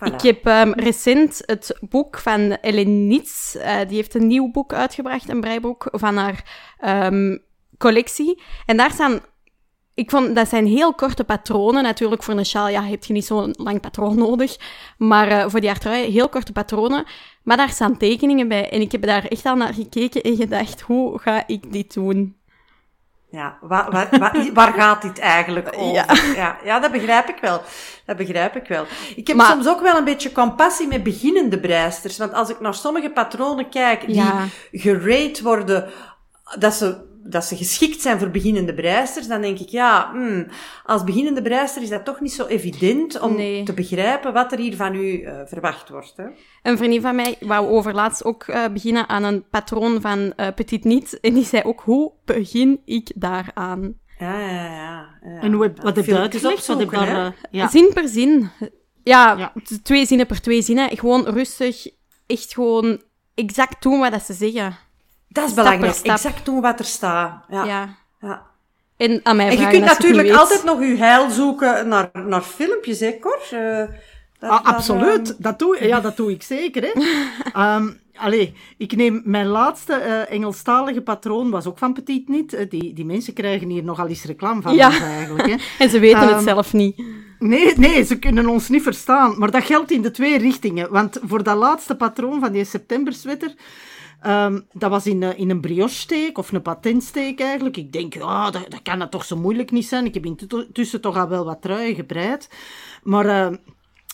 Ik 0.00 0.20
heb 0.20 0.46
um, 0.46 0.72
recent 0.72 1.42
het 1.46 1.78
boek 1.80 2.18
van 2.18 2.50
Ellen 2.60 3.06
Nitz, 3.06 3.54
uh, 3.54 3.78
die 3.88 3.96
heeft 3.96 4.14
een 4.14 4.26
nieuw 4.26 4.50
boek 4.50 4.72
uitgebracht, 4.72 5.28
een 5.28 5.40
breiboek 5.40 5.88
van 5.90 6.16
haar 6.16 6.44
um, 7.06 7.42
collectie. 7.78 8.42
En 8.66 8.76
daar 8.76 8.90
staan 8.90 9.20
ik 9.98 10.10
vond, 10.10 10.34
dat 10.34 10.48
zijn 10.48 10.66
heel 10.66 10.94
korte 10.94 11.24
patronen. 11.24 11.82
Natuurlijk, 11.82 12.22
voor 12.22 12.34
een 12.34 12.46
sjaal 12.46 12.68
ja, 12.68 12.82
heb 12.82 13.04
je 13.04 13.12
niet 13.12 13.26
zo'n 13.26 13.54
lang 13.58 13.80
patroon 13.80 14.18
nodig. 14.18 14.56
Maar 14.98 15.30
uh, 15.30 15.44
voor 15.48 15.60
die 15.60 15.70
artrui, 15.70 16.10
heel 16.10 16.28
korte 16.28 16.52
patronen. 16.52 17.04
Maar 17.42 17.56
daar 17.56 17.68
staan 17.68 17.96
tekeningen 17.96 18.48
bij. 18.48 18.70
En 18.70 18.80
ik 18.80 18.92
heb 18.92 19.02
daar 19.02 19.24
echt 19.24 19.46
al 19.46 19.56
naar 19.56 19.74
gekeken 19.74 20.22
en 20.22 20.36
gedacht, 20.36 20.80
hoe 20.80 21.18
ga 21.18 21.42
ik 21.46 21.72
dit 21.72 21.94
doen? 21.94 22.36
Ja, 23.30 23.58
waar, 23.60 23.90
waar, 23.90 24.08
waar, 24.18 24.48
waar 24.54 24.72
gaat 24.72 25.02
dit 25.02 25.18
eigenlijk 25.18 25.72
over? 25.76 25.94
Ja. 25.94 26.06
ja. 26.34 26.58
Ja, 26.64 26.80
dat 26.80 26.92
begrijp 26.92 27.28
ik 27.28 27.38
wel. 27.40 27.62
Dat 28.04 28.16
begrijp 28.16 28.56
ik 28.56 28.68
wel. 28.68 28.84
Ik 29.16 29.26
heb 29.26 29.40
soms 29.40 29.68
ook 29.68 29.80
wel 29.80 29.96
een 29.96 30.04
beetje 30.04 30.32
compassie 30.32 30.88
met 30.88 31.02
beginnende 31.02 31.60
breisters. 31.60 32.18
Want 32.18 32.32
als 32.32 32.50
ik 32.50 32.60
naar 32.60 32.74
sommige 32.74 33.10
patronen 33.10 33.68
kijk 33.68 34.06
die 34.06 34.14
ja. 34.14 34.46
gerate 34.72 35.42
worden, 35.42 35.90
dat 36.58 36.74
ze 36.74 37.07
dat 37.28 37.44
ze 37.44 37.56
geschikt 37.56 38.00
zijn 38.00 38.18
voor 38.18 38.30
beginnende 38.30 38.74
breisters, 38.74 39.26
dan 39.26 39.40
denk 39.40 39.58
ik, 39.58 39.68
ja, 39.68 40.10
hmm, 40.12 40.46
als 40.84 41.04
beginnende 41.04 41.42
breister 41.42 41.82
is 41.82 41.88
dat 41.88 42.04
toch 42.04 42.20
niet 42.20 42.32
zo 42.32 42.46
evident 42.46 43.20
om 43.20 43.36
te 43.64 43.72
begrijpen 43.74 44.32
wat 44.32 44.52
er 44.52 44.58
hier 44.58 44.76
van 44.76 44.94
u 44.94 45.20
uh, 45.20 45.40
verwacht 45.44 45.88
wordt. 45.88 46.16
Hè? 46.16 46.26
Een 46.62 46.76
vriendin 46.76 47.00
van 47.00 47.16
mij 47.16 47.36
wou 47.40 47.68
overlaatst 47.68 48.24
ook 48.24 48.46
uh, 48.46 48.68
beginnen 48.72 49.08
aan 49.08 49.24
een 49.24 49.44
patroon 49.50 50.00
van 50.00 50.18
uh, 50.18 50.46
Petit 50.54 50.84
Niet. 50.84 51.20
En 51.20 51.34
die 51.34 51.44
zei 51.44 51.62
ook, 51.62 51.80
hoe 51.80 52.12
begin 52.24 52.80
ik 52.84 53.12
daaraan? 53.14 53.94
Ja, 54.18 54.40
ja, 54.40 54.64
ja. 54.64 55.18
ja. 55.22 55.40
En 55.40 55.52
hoe 55.52 55.72
wat 55.82 55.96
heb 55.96 56.04
je 56.04 56.18
uitgelegd? 56.18 56.66
Wat 56.66 56.78
heb 56.78 56.90
daar, 56.90 57.34
ja. 57.50 57.68
Zin 57.68 57.90
per 57.94 58.08
zin. 58.08 58.50
Ja, 59.02 59.36
ja, 59.36 59.52
twee 59.82 60.06
zinnen 60.06 60.26
per 60.26 60.40
twee 60.40 60.62
zinnen. 60.62 60.96
Gewoon 60.96 61.24
rustig, 61.24 61.86
echt 62.26 62.54
gewoon 62.54 63.02
exact 63.34 63.82
doen 63.82 63.98
wat 63.98 64.22
ze 64.22 64.32
zeggen. 64.32 64.76
Dat 65.28 65.48
is 65.48 65.54
belangrijk. 65.54 65.96
Exact 65.96 66.44
doen 66.44 66.60
wat 66.60 66.78
er 66.78 66.84
staat. 66.84 67.44
Ja. 67.48 67.64
ja. 67.64 67.96
ja. 68.20 68.46
En, 68.96 69.20
aan 69.22 69.36
mij 69.36 69.48
en 69.48 69.58
je 69.58 69.68
kunt 69.68 69.84
natuurlijk 69.84 70.30
altijd 70.30 70.64
nog 70.64 70.80
je 70.80 70.96
heil 70.96 71.30
zoeken 71.30 71.88
naar, 71.88 72.10
naar 72.12 72.42
filmpjes, 72.42 73.00
hè, 73.00 73.18
Cor? 73.18 73.40
Uh, 73.52 73.78
dat, 74.38 74.50
ah, 74.50 74.64
absoluut. 74.64 75.26
Dat, 75.26 75.36
dat, 75.38 75.58
doe, 75.58 75.86
ja, 75.86 76.00
dat 76.00 76.16
doe 76.16 76.30
ik 76.30 76.42
zeker. 76.42 76.82
Hè. 76.82 77.74
um, 77.76 78.00
allee, 78.14 78.54
ik 78.76 78.96
neem 78.96 79.22
mijn 79.24 79.46
laatste 79.46 80.02
uh, 80.06 80.34
Engelstalige 80.34 81.00
patroon, 81.00 81.50
was 81.50 81.66
ook 81.66 81.78
van 81.78 81.92
Petit 81.92 82.28
Niet. 82.28 82.54
Uh, 82.54 82.60
die, 82.68 82.92
die 82.92 83.04
mensen 83.04 83.32
krijgen 83.32 83.68
hier 83.68 83.84
nogal 83.84 84.06
eens 84.06 84.24
reclame 84.24 84.62
van 84.62 84.74
ja. 84.74 85.00
eigenlijk. 85.00 85.48
Hè. 85.48 85.56
en 85.84 85.90
ze 85.90 85.98
weten 85.98 86.22
um, 86.22 86.34
het 86.34 86.42
zelf 86.42 86.72
niet. 86.72 87.02
Nee, 87.38 87.72
nee, 87.76 88.04
ze 88.04 88.18
kunnen 88.18 88.46
ons 88.46 88.68
niet 88.68 88.82
verstaan. 88.82 89.38
Maar 89.38 89.50
dat 89.50 89.64
geldt 89.64 89.90
in 89.90 90.02
de 90.02 90.10
twee 90.10 90.38
richtingen. 90.38 90.90
Want 90.90 91.18
voor 91.22 91.42
dat 91.42 91.56
laatste 91.56 91.96
patroon 91.96 92.40
van 92.40 92.52
die 92.52 92.64
septemberswetter 92.64 93.54
Um, 94.26 94.66
dat 94.72 94.90
was 94.90 95.06
in, 95.06 95.22
uh, 95.22 95.38
in 95.38 95.50
een 95.50 95.60
brioche-steek, 95.60 96.38
of 96.38 96.52
een 96.52 96.62
patentsteek 96.62 97.40
eigenlijk. 97.40 97.76
Ik 97.76 97.92
denk, 97.92 98.14
oh, 98.14 98.50
dat, 98.50 98.70
dat 98.70 98.82
kan 98.82 98.98
dat 98.98 99.10
toch 99.10 99.24
zo 99.24 99.36
moeilijk 99.36 99.70
niet 99.70 99.86
zijn. 99.86 100.04
Ik 100.04 100.14
heb 100.14 100.26
intussen 100.26 101.00
toch 101.00 101.16
al 101.16 101.28
wel 101.28 101.44
wat 101.44 101.62
truien 101.62 101.94
gebreid. 101.94 102.48
Maar 103.02 103.26
uh, 103.26 103.56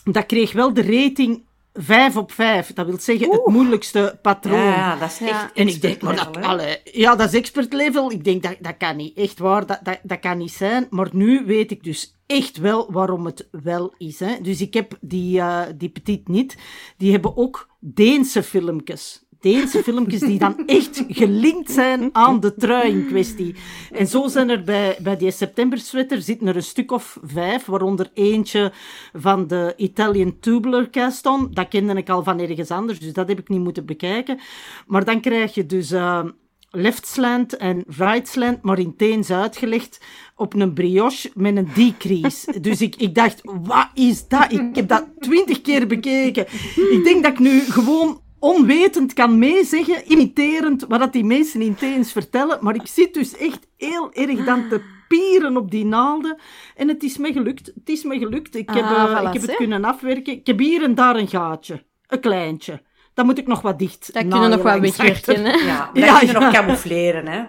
dat 0.03 0.25
kreeg 0.25 0.51
wel 0.51 0.73
de 0.73 0.81
rating 0.81 1.43
5 1.73 2.17
op 2.17 2.31
5. 2.31 2.73
Dat 2.73 2.85
wil 2.85 2.99
zeggen 2.99 3.27
Oeh. 3.27 3.35
het 3.35 3.53
moeilijkste 3.53 4.19
patroon. 4.21 4.59
Ja, 4.59 4.95
dat 4.95 5.09
is 5.09 5.19
echt 5.21 5.29
ja. 5.29 5.51
En 5.53 5.67
ik 5.67 5.81
denk, 5.81 6.01
maar 6.01 6.15
dat, 6.15 6.43
alle, 6.43 6.81
ja, 6.83 7.15
dat 7.15 7.33
is 7.33 7.39
expert 7.39 7.73
level. 7.73 8.11
Ik 8.11 8.23
denk, 8.23 8.43
dat, 8.43 8.55
dat 8.59 8.77
kan 8.77 8.95
niet. 8.95 9.17
Echt 9.17 9.39
waar, 9.39 9.65
dat, 9.65 9.79
dat, 9.83 9.99
dat 10.03 10.19
kan 10.19 10.37
niet 10.37 10.51
zijn. 10.51 10.87
Maar 10.89 11.09
nu 11.11 11.45
weet 11.45 11.71
ik 11.71 11.83
dus 11.83 12.15
echt 12.25 12.57
wel 12.57 12.91
waarom 12.91 13.25
het 13.25 13.47
wel 13.51 13.93
is. 13.97 14.19
Hè. 14.19 14.41
Dus 14.41 14.61
ik 14.61 14.73
heb 14.73 14.97
die, 15.01 15.37
uh, 15.37 15.61
die 15.75 15.89
petit 15.89 16.27
niet. 16.27 16.57
Die 16.97 17.11
hebben 17.11 17.37
ook 17.37 17.69
Deense 17.79 18.43
filmpjes. 18.43 19.24
Deense 19.45 19.83
filmpjes 19.83 20.19
die 20.19 20.39
dan 20.39 20.63
echt 20.65 21.03
gelinkt 21.07 21.71
zijn 21.71 22.09
aan 22.11 22.39
de 22.39 22.55
trui 22.55 22.89
in 22.89 23.07
kwestie. 23.07 23.55
En 23.91 24.07
zo 24.07 24.27
zijn 24.27 24.49
er 24.49 24.63
bij, 24.63 24.97
bij 25.01 25.17
die 25.17 25.31
septembersweater 25.31 26.21
zitten 26.21 26.47
er 26.47 26.55
een 26.55 26.63
stuk 26.63 26.91
of 26.91 27.19
vijf, 27.23 27.65
waaronder 27.65 28.09
eentje 28.13 28.71
van 29.13 29.47
de 29.47 29.73
Italian 29.77 30.39
Tubular 30.39 30.89
Cast-on. 30.89 31.47
Dat 31.51 31.67
kende 31.67 31.93
ik 31.93 32.09
al 32.09 32.23
van 32.23 32.39
ergens 32.39 32.71
anders, 32.71 32.99
dus 32.99 33.13
dat 33.13 33.27
heb 33.27 33.39
ik 33.39 33.49
niet 33.49 33.63
moeten 33.63 33.85
bekijken. 33.85 34.39
Maar 34.87 35.05
dan 35.05 35.21
krijg 35.21 35.53
je 35.53 35.65
dus... 35.65 35.91
Uh, 35.91 36.23
left 36.69 37.07
slant 37.07 37.57
en 37.57 37.83
right 37.97 38.27
slant, 38.27 38.61
maar 38.61 38.79
in 38.79 38.95
teens 38.95 39.31
uitgelegd 39.31 40.01
op 40.35 40.53
een 40.53 40.73
brioche 40.73 41.31
met 41.33 41.57
een 41.57 41.69
decrease. 41.75 42.59
Dus 42.59 42.81
ik, 42.81 42.95
ik 42.95 43.15
dacht, 43.15 43.41
wat 43.43 43.89
is 43.93 44.27
dat? 44.27 44.51
Ik 44.51 44.75
heb 44.75 44.87
dat 44.87 45.07
twintig 45.19 45.61
keer 45.61 45.87
bekeken. 45.87 46.45
Ik 46.91 47.01
denk 47.03 47.23
dat 47.23 47.31
ik 47.31 47.39
nu 47.39 47.59
gewoon 47.59 48.23
onwetend 48.39 49.13
kan 49.13 49.39
meezeggen, 49.39 50.11
imiterend, 50.11 50.85
wat 50.87 50.99
dat 50.99 51.13
die 51.13 51.23
mensen 51.23 51.61
in 51.61 51.75
teens 51.75 52.11
vertellen. 52.11 52.57
Maar 52.61 52.75
ik 52.75 52.87
zit 52.87 53.13
dus 53.13 53.37
echt 53.37 53.67
heel 53.77 54.13
erg 54.13 54.45
dan 54.45 54.69
te 54.69 54.81
pieren 55.07 55.57
op 55.57 55.71
die 55.71 55.85
naalden. 55.85 56.37
En 56.75 56.87
het 56.87 57.03
is 57.03 57.17
me 57.17 57.33
gelukt. 57.33 57.65
Het 57.65 57.89
is 57.89 58.03
me 58.03 58.17
gelukt. 58.17 58.55
Ik 58.55 58.69
heb, 58.69 58.83
ah, 58.83 59.11
uh, 59.11 59.27
ik 59.27 59.33
heb 59.33 59.41
het 59.41 59.55
kunnen 59.55 59.85
afwerken. 59.85 60.33
Ik 60.33 60.47
heb 60.47 60.59
hier 60.59 60.83
en 60.83 60.95
daar 60.95 61.15
een 61.15 61.27
gaatje. 61.27 61.83
Een 62.07 62.19
kleintje. 62.19 62.81
Dan 63.13 63.25
moet 63.25 63.37
ik 63.37 63.47
nog 63.47 63.61
wat 63.61 63.79
dicht 63.79 64.13
Dat 64.13 64.27
kunnen 64.27 64.49
nog 64.49 64.61
wat 64.61 64.79
wegwerken, 64.79 65.45
hè? 65.45 65.51
Ja, 65.51 65.89
dat 65.93 66.03
ja, 66.03 66.17
kunnen 66.17 66.35
ja. 66.35 66.39
nog 66.39 66.53
camoufleren, 66.53 67.27
hè? 67.27 67.43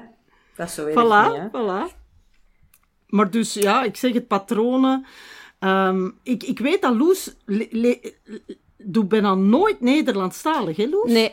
Dat 0.56 0.68
is 0.68 0.74
zo 0.74 0.86
erg 0.86 0.94
voilà, 0.94 1.32
niet, 1.32 1.40
hè? 1.40 1.48
Voilà. 1.48 1.94
Maar 3.06 3.30
dus, 3.30 3.54
ja, 3.54 3.82
ik 3.82 3.96
zeg 3.96 4.12
het, 4.12 4.26
patronen... 4.26 5.06
Um, 5.60 6.18
ik, 6.22 6.42
ik 6.42 6.58
weet 6.58 6.82
dat 6.82 6.94
Loes 6.94 7.36
doe 8.86 9.04
bijna 9.04 9.34
nooit 9.34 9.80
Nederlandstalig, 9.80 10.76
hè 10.76 10.86
Loes? 10.86 11.10
Nee. 11.10 11.32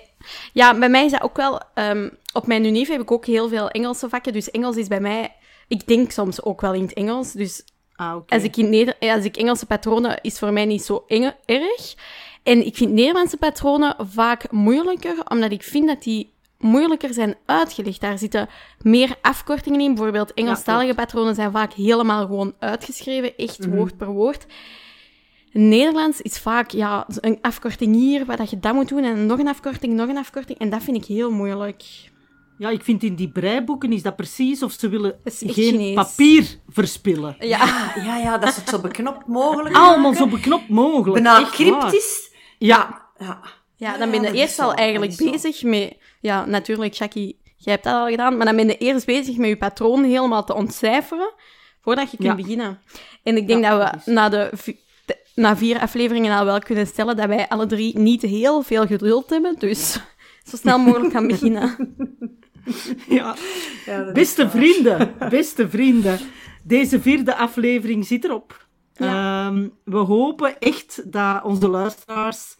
Ja, 0.53 0.77
bij 0.77 0.89
mij 0.89 1.05
is 1.05 1.11
dat 1.11 1.21
ook 1.21 1.37
wel... 1.37 1.61
Um, 1.75 2.17
op 2.33 2.47
mijn 2.47 2.65
unief 2.65 2.87
heb 2.87 3.01
ik 3.01 3.11
ook 3.11 3.25
heel 3.25 3.49
veel 3.49 3.69
Engelse 3.69 4.09
vakken, 4.09 4.33
dus 4.33 4.51
Engels 4.51 4.75
is 4.75 4.87
bij 4.87 4.99
mij... 4.99 5.35
Ik 5.67 5.87
denk 5.87 6.11
soms 6.11 6.43
ook 6.43 6.61
wel 6.61 6.73
in 6.73 6.81
het 6.81 6.93
Engels, 6.93 7.31
dus... 7.31 7.63
Ah, 7.95 8.15
okay. 8.15 8.37
als, 8.37 8.47
ik 8.47 8.57
in 8.57 8.69
Neder 8.69 8.95
als 8.99 9.25
ik 9.25 9.37
Engelse 9.37 9.65
patronen, 9.65 10.19
is 10.21 10.39
voor 10.39 10.53
mij 10.53 10.65
niet 10.65 10.83
zo 10.83 11.03
enge, 11.07 11.35
erg. 11.45 11.95
En 12.43 12.65
ik 12.65 12.75
vind 12.75 12.91
Nederlandse 12.91 13.37
patronen 13.37 13.95
vaak 13.99 14.51
moeilijker, 14.51 15.15
omdat 15.27 15.51
ik 15.51 15.63
vind 15.63 15.87
dat 15.87 16.03
die 16.03 16.33
moeilijker 16.57 17.13
zijn 17.13 17.35
uitgelegd. 17.45 18.01
Daar 18.01 18.17
zitten 18.17 18.49
meer 18.81 19.15
afkortingen 19.21 19.79
in. 19.79 19.93
Bijvoorbeeld 19.93 20.33
Engelstalige 20.33 20.87
ja, 20.87 20.93
patronen 20.93 21.35
zijn 21.35 21.51
vaak 21.51 21.73
helemaal 21.73 22.25
gewoon 22.25 22.53
uitgeschreven, 22.59 23.37
echt 23.37 23.59
mm 23.59 23.65
-hmm. 23.65 23.75
woord 23.75 23.97
per 23.97 24.07
woord. 24.07 24.45
Nederlands 25.53 26.21
is 26.21 26.39
vaak 26.39 26.71
ja, 26.71 27.07
een 27.19 27.37
afkorting 27.41 27.95
hier, 27.95 28.25
wat 28.25 28.49
je 28.49 28.59
dat 28.59 28.73
moet 28.73 28.89
doen, 28.89 29.03
en 29.03 29.25
nog 29.25 29.39
een 29.39 29.47
afkorting, 29.47 29.93
nog 29.93 30.09
een 30.09 30.17
afkorting. 30.17 30.59
En 30.59 30.69
dat 30.69 30.83
vind 30.83 30.97
ik 30.97 31.05
heel 31.05 31.31
moeilijk. 31.31 31.83
Ja, 32.57 32.69
ik 32.69 32.83
vind 32.83 33.03
in 33.03 33.15
die 33.15 33.31
breiboeken 33.31 33.91
is 33.91 34.01
dat 34.01 34.15
precies 34.15 34.63
of 34.63 34.71
ze 34.71 34.89
willen 34.89 35.19
geen 35.23 35.49
Chinees. 35.49 35.93
papier 35.93 36.59
verspillen. 36.67 37.35
Ja. 37.39 37.91
ja, 37.95 38.17
ja, 38.17 38.37
dat 38.37 38.49
is 38.49 38.55
het 38.55 38.69
zo 38.69 38.79
beknopt 38.79 39.27
mogelijk. 39.27 39.75
Allemaal 39.75 40.13
zo 40.13 40.27
beknopt 40.27 40.69
mogelijk. 40.69 41.23
Bijna 41.23 41.49
cryptisch. 41.49 42.31
Ja. 42.57 43.01
ja. 43.17 43.41
Ja, 43.75 43.97
dan 43.97 44.11
ben 44.11 44.21
je 44.21 44.31
eerst 44.31 44.59
al 44.59 44.73
eigenlijk 44.73 45.17
bezig 45.17 45.63
met... 45.63 45.97
Ja, 46.21 46.45
natuurlijk, 46.45 46.93
Jackie, 46.93 47.39
jij 47.57 47.73
hebt 47.73 47.83
dat 47.83 47.93
al 47.93 48.07
gedaan, 48.07 48.37
maar 48.37 48.45
dan 48.45 48.55
ben 48.55 48.67
je 48.67 48.77
eerst 48.77 49.05
bezig 49.05 49.37
met 49.37 49.49
je 49.49 49.57
patroon 49.57 50.03
helemaal 50.03 50.43
te 50.43 50.53
ontcijferen, 50.53 51.33
voordat 51.81 52.11
je 52.11 52.17
kunt 52.17 52.35
beginnen. 52.35 52.81
En 53.23 53.37
ik 53.37 53.47
denk 53.47 53.63
dat 53.63 54.01
we 54.05 54.11
na 54.11 54.29
de 54.29 54.51
na 55.35 55.57
vier 55.57 55.79
afleveringen 55.79 56.37
al 56.37 56.45
wel 56.45 56.59
kunnen 56.59 56.87
stellen 56.87 57.15
dat 57.15 57.27
wij 57.27 57.47
alle 57.47 57.65
drie 57.65 57.99
niet 57.99 58.21
heel 58.21 58.61
veel 58.61 58.85
geduld 58.85 59.29
hebben. 59.29 59.55
Dus 59.59 59.93
zo 60.49 60.57
snel 60.57 60.79
mogelijk 60.79 61.13
gaan 61.13 61.27
beginnen. 61.27 61.75
Ja, 63.07 63.35
ja 63.85 64.11
beste 64.11 64.49
vrienden, 64.49 65.13
beste 65.29 65.69
vrienden. 65.69 66.19
Deze 66.63 67.01
vierde 67.01 67.35
aflevering 67.35 68.05
zit 68.05 68.23
erop. 68.23 68.67
Ja. 68.93 69.47
Um, 69.47 69.73
we 69.83 69.97
hopen 69.97 70.59
echt 70.59 71.11
dat 71.11 71.43
onze 71.43 71.67
luisteraars 71.67 72.57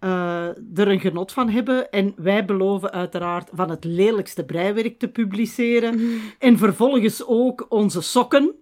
uh, 0.00 0.46
er 0.74 0.88
een 0.88 1.00
genot 1.00 1.32
van 1.32 1.50
hebben. 1.50 1.90
En 1.90 2.12
wij 2.16 2.44
beloven 2.44 2.92
uiteraard 2.92 3.48
van 3.52 3.70
het 3.70 3.84
lelijkste 3.84 4.44
breiwerk 4.44 4.98
te 4.98 5.08
publiceren. 5.08 6.00
Mm. 6.00 6.20
En 6.38 6.58
vervolgens 6.58 7.26
ook 7.26 7.66
onze 7.68 8.00
sokken. 8.00 8.54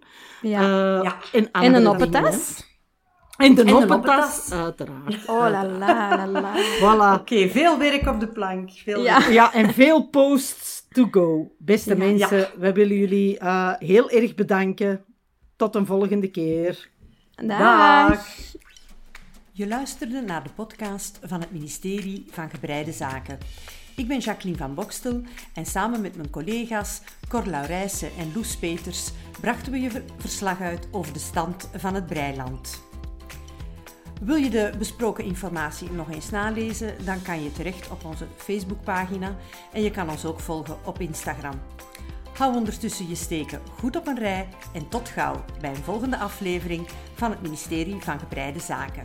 Ja. 0.43 0.61
Uh, 0.61 1.03
ja. 1.03 1.17
En, 1.33 1.51
en 1.51 1.75
een 1.75 1.89
oppetas. 1.89 2.74
En 3.37 3.55
de 3.55 3.65
noppentas, 3.65 4.51
uiteraard. 4.53 5.29
Oh 5.29 5.51
la 5.51 5.65
la 5.65 6.17
la 6.17 6.27
la. 6.27 6.53
Voilà. 6.79 7.21
Oké, 7.21 7.35
okay, 7.35 7.51
veel 7.51 7.79
werk 7.79 8.07
op 8.07 8.21
de 8.21 8.29
plank. 8.29 8.71
Veel 8.71 9.03
ja. 9.03 9.29
ja, 9.29 9.53
en 9.53 9.73
veel 9.73 10.09
posts 10.09 10.87
to 10.89 11.09
go. 11.11 11.55
Beste 11.59 11.91
ja, 11.91 11.97
mensen, 11.97 12.39
ja. 12.39 12.51
we 12.59 12.73
willen 12.73 12.97
jullie 12.97 13.41
uh, 13.41 13.73
heel 13.79 14.11
erg 14.11 14.35
bedanken. 14.35 15.05
Tot 15.57 15.75
een 15.75 15.87
volgende 15.87 16.29
keer. 16.29 16.89
Dag. 17.35 17.59
Dag. 17.59 18.27
Je 19.53 19.67
luisterde 19.67 20.21
naar 20.21 20.43
de 20.43 20.51
podcast 20.55 21.19
van 21.23 21.41
het 21.41 21.51
ministerie 21.53 22.27
van 22.31 22.51
Gebreide 22.51 22.93
Zaken. 22.93 23.39
Ik 23.97 24.09
ben 24.09 24.19
Jacqueline 24.19 24.59
van 24.59 24.75
Bokstel 24.75 25.23
en 25.55 25.67
samen 25.67 26.01
met 26.01 26.17
mijn 26.17 26.31
collega's 26.31 27.01
Cor 27.29 27.47
Laurijsen 27.47 28.11
en 28.19 28.33
Loes 28.35 28.57
Peters 28.57 29.11
brachten 29.41 29.73
we 29.73 29.81
je 29.81 30.03
verslag 30.19 30.61
uit 30.61 30.89
over 30.91 31.13
de 31.13 31.19
stand 31.19 31.71
van 31.75 31.95
het 31.95 32.07
breiland. 32.07 32.83
Wil 34.23 34.37
je 34.37 34.51
de 34.51 34.73
besproken 34.79 35.25
informatie 35.25 35.91
nog 35.91 36.11
eens 36.11 36.31
nalezen, 36.31 37.05
dan 37.05 37.23
kan 37.23 37.43
je 37.43 37.53
terecht 37.53 37.91
op 37.91 38.05
onze 38.05 38.27
Facebookpagina 38.37 39.37
en 39.73 39.83
je 39.83 39.91
kan 39.91 40.11
ons 40.11 40.25
ook 40.25 40.41
volgen 40.41 40.77
op 40.85 41.01
Instagram. 41.01 41.61
Hou 42.35 42.55
ondertussen 42.55 43.09
je 43.09 43.15
steken 43.15 43.61
goed 43.79 43.97
op 43.97 44.07
een 44.07 44.19
rij 44.19 44.49
en 44.73 44.89
tot 44.89 45.09
gauw 45.09 45.45
bij 45.61 45.71
een 45.71 45.77
volgende 45.77 46.19
aflevering 46.19 46.87
van 47.15 47.31
het 47.31 47.43
ministerie 47.43 48.01
van 48.01 48.19
Gebreide 48.19 48.61
Zaken. 48.61 49.05